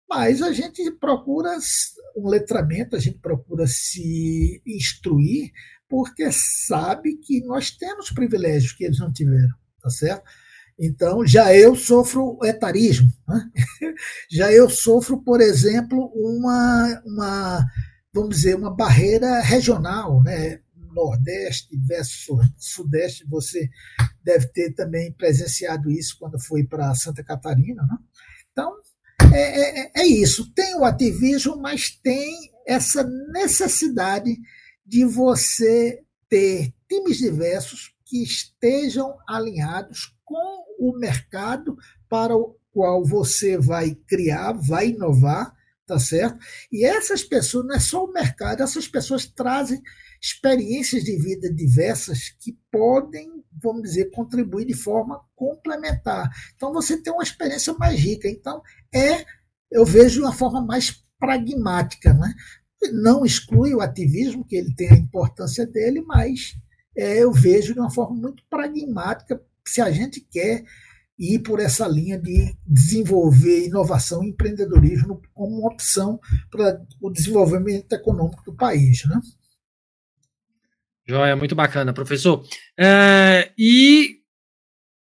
[0.09, 1.51] mas a gente procura
[2.17, 5.53] um letramento, a gente procura se instruir,
[5.87, 10.25] porque sabe que nós temos privilégios que eles não tiveram, tá certo?
[10.79, 13.09] Então, já eu sofro etarismo.
[13.29, 13.51] Né?
[14.31, 17.65] Já eu sofro, por exemplo, uma, uma,
[18.13, 20.61] vamos dizer, uma barreira regional, né?
[20.95, 23.69] Nordeste versus Sudeste, você
[24.23, 27.83] deve ter também presenciado isso quando foi para Santa Catarina.
[27.83, 27.99] Né?
[28.53, 28.73] Então,
[29.33, 30.53] é, é, é isso.
[30.55, 32.33] Tem o ativismo, mas tem
[32.67, 33.03] essa
[33.33, 34.37] necessidade
[34.87, 40.44] de você ter times diversos que estejam alinhados com
[40.91, 41.77] o mercado
[42.09, 45.55] para o qual você vai criar, vai inovar,
[45.87, 46.39] tá certo?
[46.73, 49.81] E essas pessoas, não é só o mercado, essas pessoas trazem
[50.21, 53.31] experiências de vida diversas que podem,
[53.63, 56.31] vamos dizer, contribuir de forma complementar.
[56.57, 58.29] Então você tem uma experiência mais rica.
[58.29, 58.63] Então
[58.93, 59.25] é,
[59.71, 62.35] eu vejo uma forma mais pragmática, né?
[62.93, 66.55] Não exclui o ativismo, que ele tem a importância dele, mas
[66.97, 70.65] é, eu vejo de uma forma muito pragmática se a gente quer
[71.19, 76.19] ir por essa linha de desenvolver inovação e empreendedorismo como uma opção
[76.51, 79.05] para o desenvolvimento econômico do país.
[79.07, 79.21] Né?
[81.07, 82.45] Joia, muito bacana, professor.
[82.79, 84.21] É, e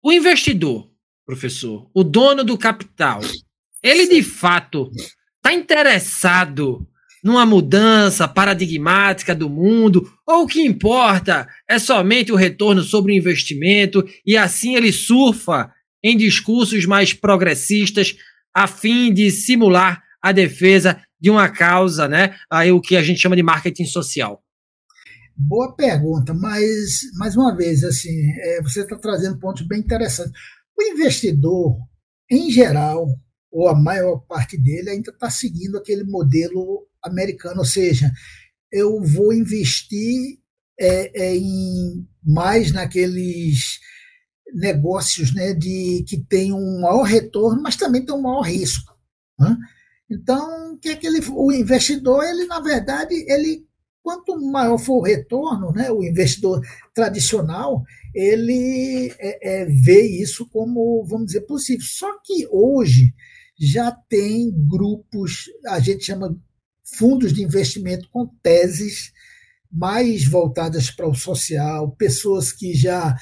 [0.01, 0.91] o investidor,
[1.25, 3.21] professor, o dono do capital,
[3.81, 4.91] ele de fato
[5.37, 6.87] está interessado
[7.23, 13.15] numa mudança paradigmática do mundo, ou o que importa é somente o retorno sobre o
[13.15, 15.71] investimento, e assim ele surfa
[16.03, 18.15] em discursos mais progressistas
[18.53, 22.35] a fim de simular a defesa de uma causa, né?
[22.51, 24.43] Aí o que a gente chama de marketing social.
[25.35, 30.33] Boa pergunta, mas mais uma vez, assim, é, você está trazendo pontos bem interessantes.
[30.77, 31.75] O investidor,
[32.29, 33.07] em geral,
[33.51, 38.11] ou a maior parte dele, ainda está seguindo aquele modelo americano, ou seja,
[38.71, 40.39] eu vou investir
[40.79, 43.79] é, é, em mais naqueles
[44.53, 48.93] negócios né, de que tem um maior retorno, mas também tem um maior risco.
[49.39, 49.57] Né?
[50.09, 53.65] Então, que é que ele, o investidor, ele na verdade, ele
[54.03, 56.61] quanto maior for o retorno, né, o investidor
[56.93, 57.81] tradicional,
[58.13, 61.85] ele é, é, vê isso como, vamos dizer, possível.
[61.87, 63.13] Só que hoje
[63.57, 66.37] já tem grupos, a gente chama
[66.83, 69.11] fundos de investimento com teses
[69.71, 73.17] mais voltadas para o social, pessoas que já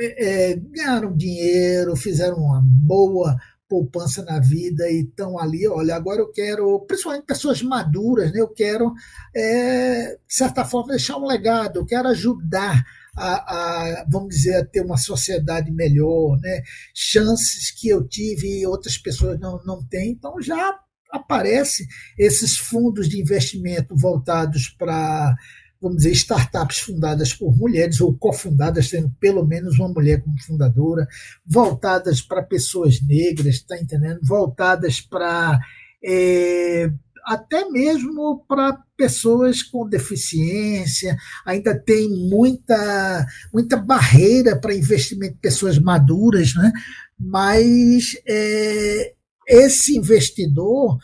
[0.00, 3.36] é, ganharam dinheiro, fizeram uma boa
[3.68, 8.48] poupança na vida e estão ali, olha, agora eu quero, principalmente pessoas maduras, né, eu
[8.48, 8.92] quero,
[9.34, 12.84] é, de certa forma, deixar um legado, eu quero ajudar
[13.16, 16.62] a, a, vamos dizer, a ter uma sociedade melhor, né,
[16.94, 20.78] chances que eu tive e outras pessoas não, não têm, então já
[21.14, 21.86] aparece
[22.18, 25.34] esses fundos de investimento voltados para,
[25.80, 31.06] vamos dizer, startups fundadas por mulheres ou cofundadas, tendo pelo menos uma mulher como fundadora,
[31.46, 34.20] voltadas para pessoas negras, está entendendo?
[34.22, 35.58] Voltadas para.
[36.04, 36.90] É,
[37.26, 45.78] até mesmo para pessoas com deficiência, ainda tem muita, muita barreira para investimento de pessoas
[45.78, 46.70] maduras, né?
[47.18, 49.14] mas é,
[49.46, 50.98] esse investidor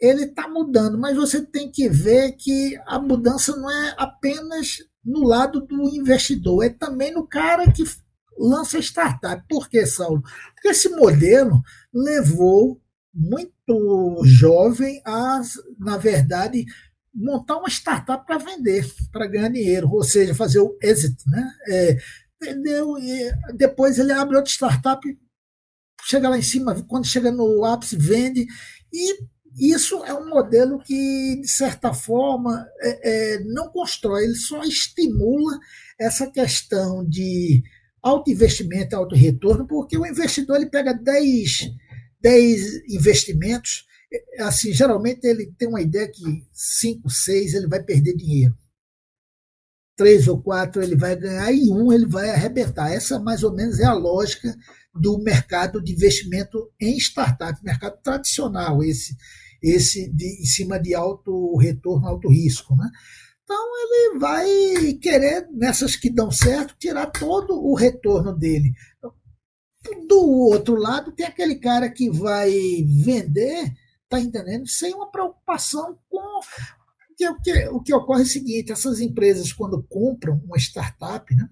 [0.00, 5.24] ele está mudando, mas você tem que ver que a mudança não é apenas no
[5.24, 7.84] lado do investidor, é também no cara que
[8.38, 9.42] lança startup.
[9.48, 10.22] Por que, Saulo?
[10.54, 11.62] Porque esse modelo
[11.94, 12.80] levou
[13.14, 15.40] muito jovem a,
[15.78, 16.66] na verdade,
[17.14, 21.50] montar uma startup para vender, para ganhar dinheiro, ou seja, fazer o exit, né?
[21.68, 21.96] É,
[22.38, 25.00] vendeu e depois ele abre outra startup
[26.06, 28.46] chega lá em cima, quando chega no ápice, vende
[28.92, 29.16] e
[29.58, 35.58] isso é um modelo que, de certa forma, é, é, não constrói, ele só estimula
[35.98, 37.62] essa questão de
[38.02, 41.70] alto investimento, alto retorno, porque o investidor ele pega 10,
[42.20, 43.86] 10 investimentos,
[44.40, 48.54] assim, geralmente ele tem uma ideia que 5, 6 ele vai perder dinheiro.
[49.96, 52.92] Três ou quatro ele vai ganhar e um ele vai arrebentar.
[52.92, 54.54] Essa mais ou menos é a lógica
[55.00, 59.16] do mercado de investimento em startup, mercado tradicional, esse,
[59.62, 62.74] esse de, em cima de alto retorno, alto risco.
[62.76, 62.88] Né?
[63.44, 68.72] Então ele vai querer, nessas que dão certo, tirar todo o retorno dele.
[70.08, 72.50] Do outro lado, tem aquele cara que vai
[72.84, 73.72] vender,
[74.08, 74.66] tá entendendo?
[74.66, 76.40] Sem uma preocupação com.
[77.16, 81.32] Que, o, que, o que ocorre é o seguinte: essas empresas, quando compram uma startup,
[81.34, 81.48] né,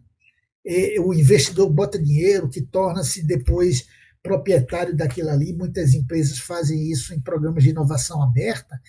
[1.01, 3.87] o investidor bota dinheiro, que torna-se depois
[4.23, 5.53] proprietário daquilo ali.
[5.53, 8.81] Muitas empresas fazem isso em programas de inovação aberta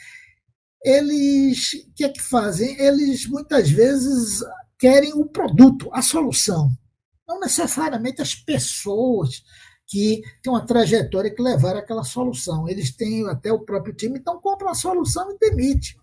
[0.86, 2.80] eles o que é que fazem?
[2.80, 4.44] Eles muitas vezes
[4.78, 6.72] querem o produto, a solução,
[7.28, 9.44] não necessariamente as pessoas
[9.88, 12.70] que têm uma trajetória que levaram aquela solução.
[12.70, 15.98] Eles têm até o próprio time, então compram a solução e demite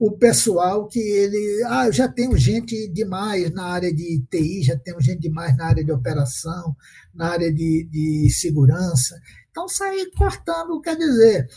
[0.00, 1.62] o pessoal que ele.
[1.66, 5.84] Ah, já tenho gente demais na área de TI, já tenho gente demais na área
[5.84, 6.76] de operação,
[7.14, 9.20] na área de, de segurança.
[9.50, 11.48] Então, sair cortando, quer dizer,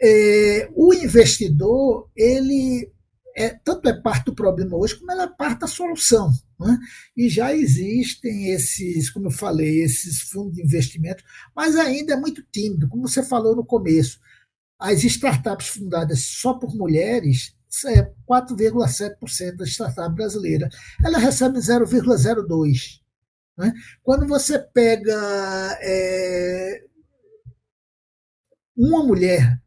[0.00, 2.92] é, o investidor, ele
[3.36, 6.30] é, tanto é parte do problema hoje, como é parte da solução.
[6.58, 6.78] Né?
[7.16, 12.42] E já existem esses, como eu falei, esses fundos de investimento, mas ainda é muito
[12.52, 14.18] tímido, como você falou no começo.
[14.84, 17.56] As startups fundadas só por mulheres,
[17.86, 20.68] é 4,7% da startup brasileira.
[21.02, 23.00] Ela recebe 0,02%.
[23.56, 23.72] Né?
[24.02, 25.14] Quando você pega
[25.80, 26.84] é,
[28.76, 29.58] uma mulher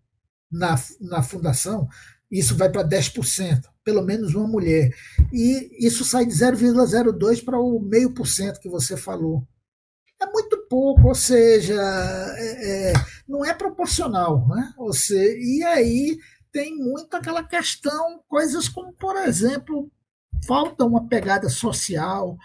[0.52, 1.88] na, na fundação,
[2.30, 4.92] isso vai para 10%, pelo menos uma mulher.
[5.34, 9.48] E isso sai de 0,02 para o meio por cento que você falou.
[10.22, 11.74] É muito pouco, ou seja,
[12.38, 12.94] é, é,
[13.28, 14.48] não é proporcional.
[14.48, 14.74] Né?
[14.78, 16.18] Ou seja, e aí
[16.52, 19.92] tem muito aquela questão, coisas como, por exemplo,
[20.46, 22.38] falta uma pegada social,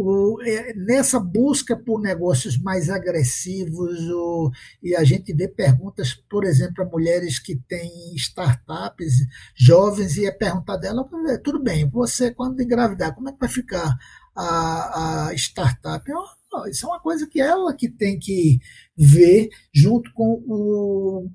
[0.00, 4.50] o, é, nessa busca por negócios mais agressivos, o,
[4.80, 9.26] e a gente vê perguntas, por exemplo, a mulheres que têm startups
[9.56, 11.08] jovens, e é perguntar dela:
[11.42, 13.92] tudo bem, você, quando engravidar, como é que vai ficar
[14.36, 16.08] a, a startup?
[16.08, 16.22] Eu,
[16.70, 18.58] isso é uma coisa que ela que tem que
[18.96, 21.30] ver junto com o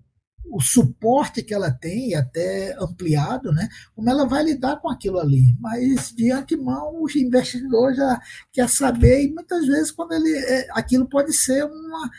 [0.45, 5.55] o suporte que ela tem, até ampliado, né, como ela vai lidar com aquilo ali.
[5.59, 8.19] Mas, de antemão, o investidor já
[8.51, 12.09] quer saber, e muitas vezes, quando ele é, aquilo pode ser uma,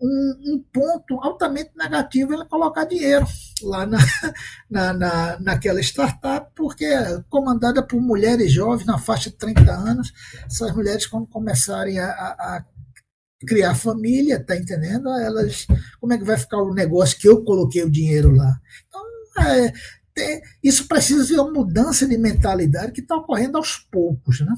[0.00, 3.26] um, um, ponto altamente negativo ele colocar dinheiro
[3.62, 3.98] lá na,
[4.70, 10.12] na, na, naquela startup, porque é comandada por mulheres jovens na faixa de 30 anos,
[10.46, 12.64] essas mulheres, quando começarem a, a
[13.46, 15.08] criar família, tá entendendo?
[15.10, 15.66] Elas,
[16.00, 18.60] como é que vai ficar o negócio que eu coloquei o dinheiro lá?
[18.86, 19.72] Então, é,
[20.14, 24.52] tem, isso precisa de uma mudança de mentalidade que está ocorrendo aos poucos, né?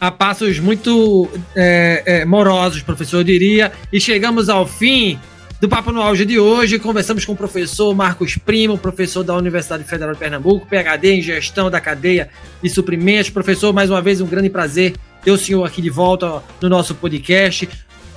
[0.00, 5.18] A passos muito é, é, morosos, professor, eu diria, e chegamos ao fim
[5.60, 6.78] do Papo no Auge de hoje.
[6.78, 11.68] Conversamos com o professor Marcos Primo, professor da Universidade Federal de Pernambuco, PhD em Gestão
[11.68, 12.30] da Cadeia
[12.62, 13.30] de Suprimentos.
[13.30, 16.94] Professor, mais uma vez, um grande prazer ter o senhor aqui de volta no nosso
[16.94, 17.68] podcast.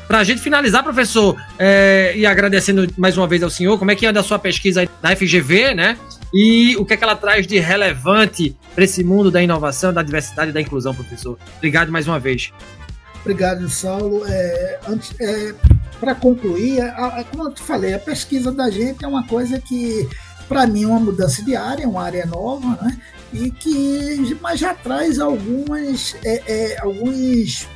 [0.07, 3.95] Para a gente finalizar, professor, é, e agradecendo mais uma vez ao senhor, como é
[3.95, 5.97] que anda a sua pesquisa na FGV, né?
[6.33, 10.01] E o que é que ela traz de relevante para esse mundo da inovação, da
[10.01, 11.37] diversidade e da inclusão, professor?
[11.57, 12.53] Obrigado mais uma vez.
[13.19, 14.25] Obrigado, Saulo.
[14.25, 14.79] É,
[15.19, 15.53] é,
[15.99, 19.59] para concluir, a, a, como eu te falei, a pesquisa da gente é uma coisa
[19.59, 20.07] que,
[20.47, 22.97] para mim, é uma mudança de área, uma área nova, né?
[23.33, 27.67] e que mas já traz algumas, é, é, alguns,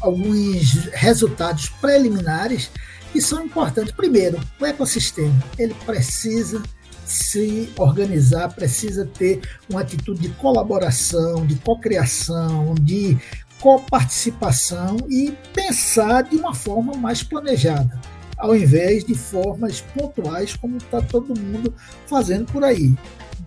[0.00, 2.70] alguns resultados preliminares
[3.12, 3.92] que são importantes.
[3.92, 6.62] Primeiro, o ecossistema ele precisa
[7.04, 13.18] se organizar, precisa ter uma atitude de colaboração, de cocriação, de
[13.60, 17.98] coparticipação e pensar de uma forma mais planejada,
[18.36, 21.74] ao invés de formas pontuais como está todo mundo
[22.06, 22.94] fazendo por aí.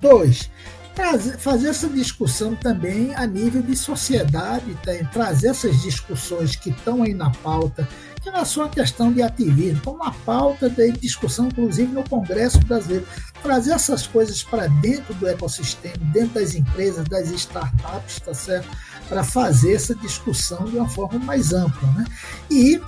[0.02, 0.50] Dois,
[1.38, 4.92] fazer essa discussão também a nível de sociedade, tá?
[5.12, 7.88] trazer essas discussões que estão aí na pauta,
[8.36, 13.06] é só uma questão de ativismo, estão na pauta de discussão, inclusive no Congresso brasileiro.
[13.42, 18.68] Trazer essas coisas para dentro do ecossistema, dentro das empresas, das startups, tá certo?
[19.08, 21.88] Para fazer essa discussão de uma forma mais ampla.
[21.92, 22.06] Né?
[22.50, 22.82] E,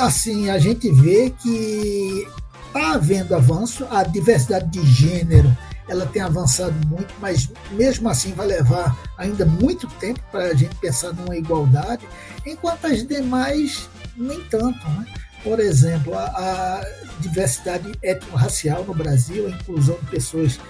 [0.00, 2.28] assim, a gente vê que
[2.66, 5.56] está havendo avanço, a diversidade de gênero
[5.90, 10.74] ela tem avançado muito, mas mesmo assim vai levar ainda muito tempo para a gente
[10.76, 12.06] pensar numa igualdade,
[12.46, 13.88] enquanto as demais
[14.20, 14.88] nem tanto.
[14.88, 15.06] Né?
[15.42, 16.86] Por exemplo, a, a
[17.20, 20.60] diversidade étnico-racial no Brasil, a inclusão de pessoas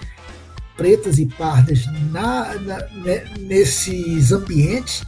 [0.77, 5.03] pretas e pardas na, na, né, nesses ambientes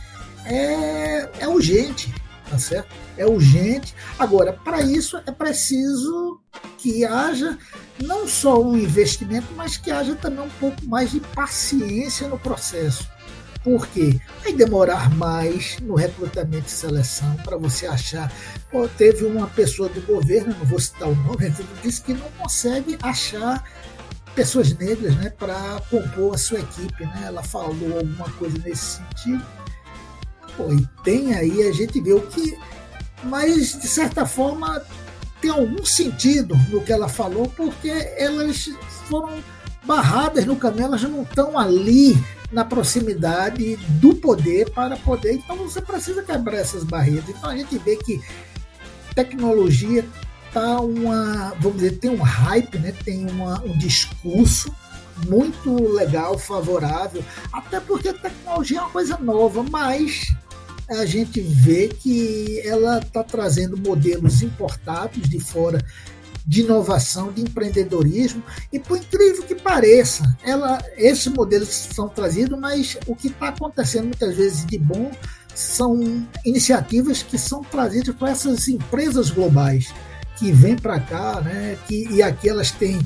[0.46, 2.14] é, é urgente,
[2.50, 2.94] tá certo?
[3.18, 3.96] É urgente.
[4.20, 6.40] Agora, para isso é preciso
[6.78, 7.58] que haja
[8.02, 13.08] não só um investimento, mas que haja também um pouco mais de paciência no processo.
[13.64, 18.32] Porque vai demorar mais no recrutamento e seleção para você achar.
[18.98, 23.64] Teve uma pessoa do governo, não vou citar o nome, disse que não consegue achar
[24.36, 27.06] pessoas negras né, para compor a sua equipe.
[27.06, 27.24] Né?
[27.26, 29.46] Ela falou alguma coisa nesse sentido.
[30.58, 32.58] Pô, e tem aí, a gente vê o que.
[33.24, 34.84] Mas, de certa forma,
[35.42, 38.70] tem algum sentido no que ela falou, porque elas
[39.10, 39.42] foram
[39.84, 42.18] barradas no caminho, elas não estão ali
[42.54, 45.34] na proximidade do poder para poder.
[45.34, 47.28] Então você precisa quebrar essas barreiras.
[47.28, 48.22] Então a gente vê que
[49.16, 50.06] tecnologia
[50.54, 52.94] tá uma, vamos dizer, tem um hype, né?
[53.04, 54.74] Tem uma, um discurso
[55.28, 60.34] muito legal, favorável, até porque tecnologia é uma coisa nova, mas
[60.90, 65.84] a gente vê que ela está trazendo modelos importados de fora
[66.46, 72.98] de inovação, de empreendedorismo, e por incrível que pareça, ela, esses modelos são trazidos, mas
[73.08, 75.12] o que está acontecendo muitas vezes de bom
[75.56, 79.94] são iniciativas que são trazidas por essas empresas globais
[80.38, 83.00] que vêm para cá, né, que, e aqui elas têm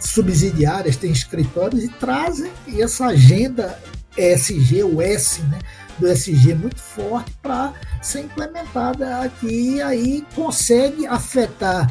[0.00, 3.78] subsidiárias, têm escritórios e trazem essa agenda
[4.16, 5.60] ESG, o S, né,
[5.98, 7.72] do SG muito forte para
[8.02, 11.90] ser implementada aqui e aí consegue afetar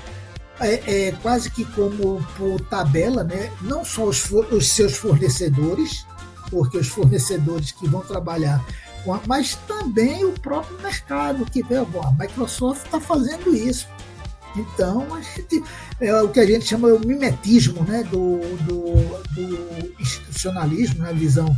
[0.61, 3.51] é, é, quase que como por tabela, né?
[3.61, 6.05] não só os, os seus fornecedores,
[6.49, 8.63] porque os fornecedores que vão trabalhar
[9.03, 13.87] com a, mas também o próprio mercado que vê, bom, a Microsoft está fazendo isso.
[14.55, 15.63] Então, a gente,
[15.99, 18.95] é o que a gente chama o mimetismo né, do, do,
[19.33, 21.55] do institucionalismo, na né, visão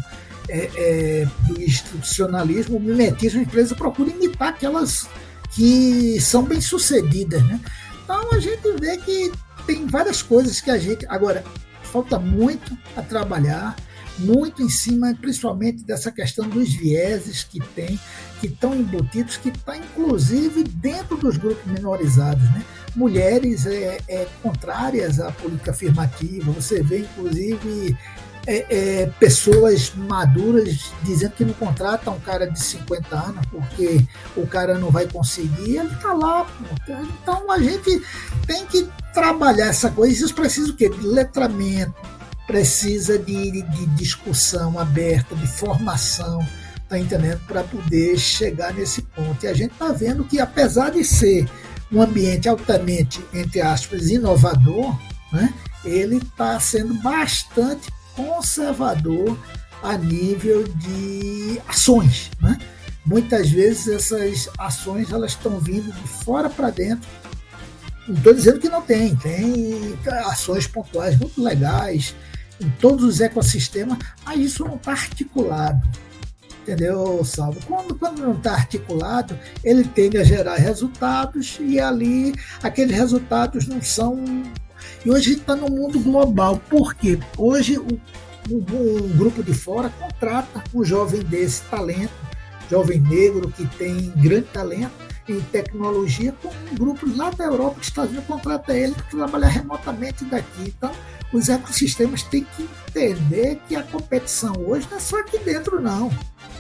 [0.48, 5.08] é, é, do institucionalismo, o mimetismo, a empresa procura imitar aquelas
[5.52, 7.44] que são bem sucedidas.
[7.44, 7.60] Né?
[8.04, 9.32] Então a gente vê que
[9.66, 11.06] tem várias coisas que a gente.
[11.08, 11.44] Agora,
[11.84, 13.76] falta muito a trabalhar,
[14.20, 18.00] muito em cima, principalmente dessa questão dos vieses que tem,
[18.40, 22.44] que estão embutidos, que está inclusive dentro dos grupos minorizados.
[22.44, 22.64] Né?
[22.96, 27.98] Mulheres é, é, contrárias à política afirmativa, você vê inclusive
[28.46, 34.46] é, é, pessoas maduras dizendo que não contrata um cara de 50 anos porque o
[34.46, 36.46] cara não vai conseguir, ele está lá.
[37.22, 38.02] Então a gente
[38.46, 40.26] tem que trabalhar essa coisa.
[40.26, 40.90] Isso precisa o quê?
[40.90, 41.96] De letramento,
[42.46, 46.46] precisa de, de discussão aberta, de formação,
[46.90, 47.40] tá entendendo?
[47.48, 49.46] Para poder chegar nesse ponto.
[49.46, 51.50] E a gente está vendo que, apesar de ser
[51.90, 54.98] um ambiente altamente, entre aspas, inovador,
[55.32, 55.54] né?
[55.86, 59.38] ele está sendo bastante conservador
[59.82, 62.32] a nível de ações.
[62.42, 62.58] Né?
[63.06, 67.10] Muitas vezes essas ações elas estão vindo de fora para dentro.
[68.08, 69.96] Não estou dizendo que não tem, tem
[70.26, 72.16] ações pontuais muito legais
[72.60, 75.82] em todos os ecossistemas, mas isso não está articulado.
[76.62, 77.60] Entendeu, Salvo?
[77.66, 83.82] Quando, quando não está articulado, ele tende a gerar resultados e ali aqueles resultados não
[83.82, 84.24] são
[85.06, 86.62] e hoje a gente está no mundo global.
[86.70, 87.20] Por quê?
[87.38, 88.00] Hoje um,
[88.50, 92.14] um, um grupo de fora contrata um jovem desse talento,
[92.70, 97.86] jovem negro que tem grande talento em tecnologia, com um grupo lá da Europa que
[97.86, 100.64] está vindo contrata ele para trabalhar remotamente daqui.
[100.68, 100.92] Então,
[101.32, 106.12] os ecossistemas têm que entender que a competição hoje não é só aqui dentro, não.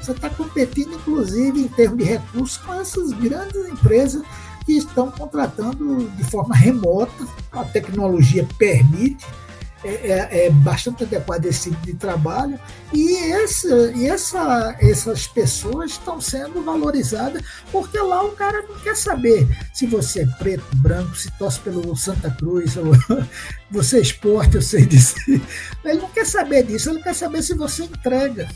[0.01, 4.24] Você está competindo, inclusive, em termos de recursos, com essas grandes empresas
[4.66, 9.26] que estão contratando de forma remota, a tecnologia permite,
[9.84, 12.57] é, é, é bastante adequado esse tipo de trabalho,
[12.93, 13.18] e,
[13.95, 19.86] e essa, essas pessoas estão sendo valorizadas, porque lá o cara não quer saber se
[19.86, 22.93] você é preto, branco, se torce pelo Santa Cruz, ou
[23.70, 25.41] você é esporte, eu sei dizer.
[25.84, 28.47] Ele não quer saber disso, ele quer saber se você entrega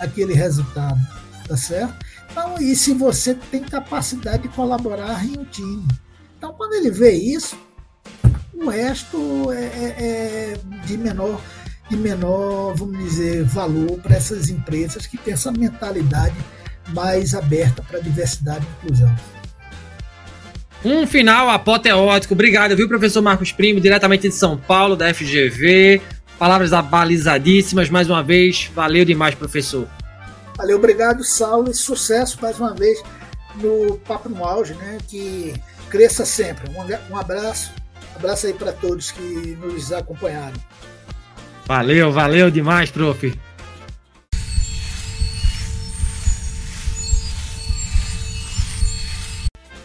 [0.00, 0.98] aquele resultado,
[1.46, 2.06] tá certo?
[2.30, 5.86] Então, e se você tem capacidade de colaborar em um time.
[6.36, 7.56] Então, quando ele vê isso,
[8.54, 11.40] o resto é, é, é de menor
[11.88, 16.34] de menor, vamos dizer, valor para essas empresas que têm essa mentalidade
[16.88, 19.14] mais aberta para diversidade e inclusão.
[20.84, 22.34] Um final apoteótico.
[22.34, 26.00] Obrigado, viu, professor Marcos Primo, diretamente de São Paulo, da FGV.
[26.38, 28.70] Palavras abalizadíssimas, mais uma vez.
[28.74, 29.88] Valeu demais, professor.
[30.56, 33.02] Valeu, obrigado, Saulo, e sucesso mais uma vez
[33.56, 34.96] no Papo no Auge, né?
[35.06, 35.54] Que
[35.90, 36.70] cresça sempre.
[36.70, 36.80] Um,
[37.16, 37.72] abraço,
[38.14, 40.56] um abraço aí para todos que nos acompanharam.
[41.66, 43.38] Valeu, valeu demais, prof.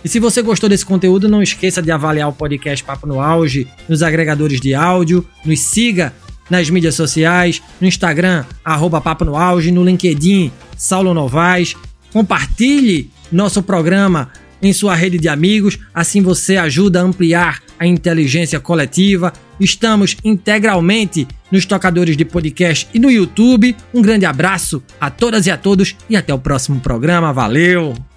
[0.03, 3.67] E se você gostou desse conteúdo, não esqueça de avaliar o podcast Papo no Auge
[3.89, 6.13] nos agregadores de áudio, nos siga
[6.51, 11.77] nas mídias sociais, no Instagram, arroba Papo no Auge, no LinkedIn, Saulo Novaes.
[12.11, 14.29] Compartilhe nosso programa
[14.61, 19.31] em sua rede de amigos, assim você ajuda a ampliar a inteligência coletiva.
[19.61, 23.73] Estamos integralmente nos tocadores de podcast e no YouTube.
[23.93, 27.31] Um grande abraço a todas e a todos e até o próximo programa.
[27.31, 28.10] Valeu!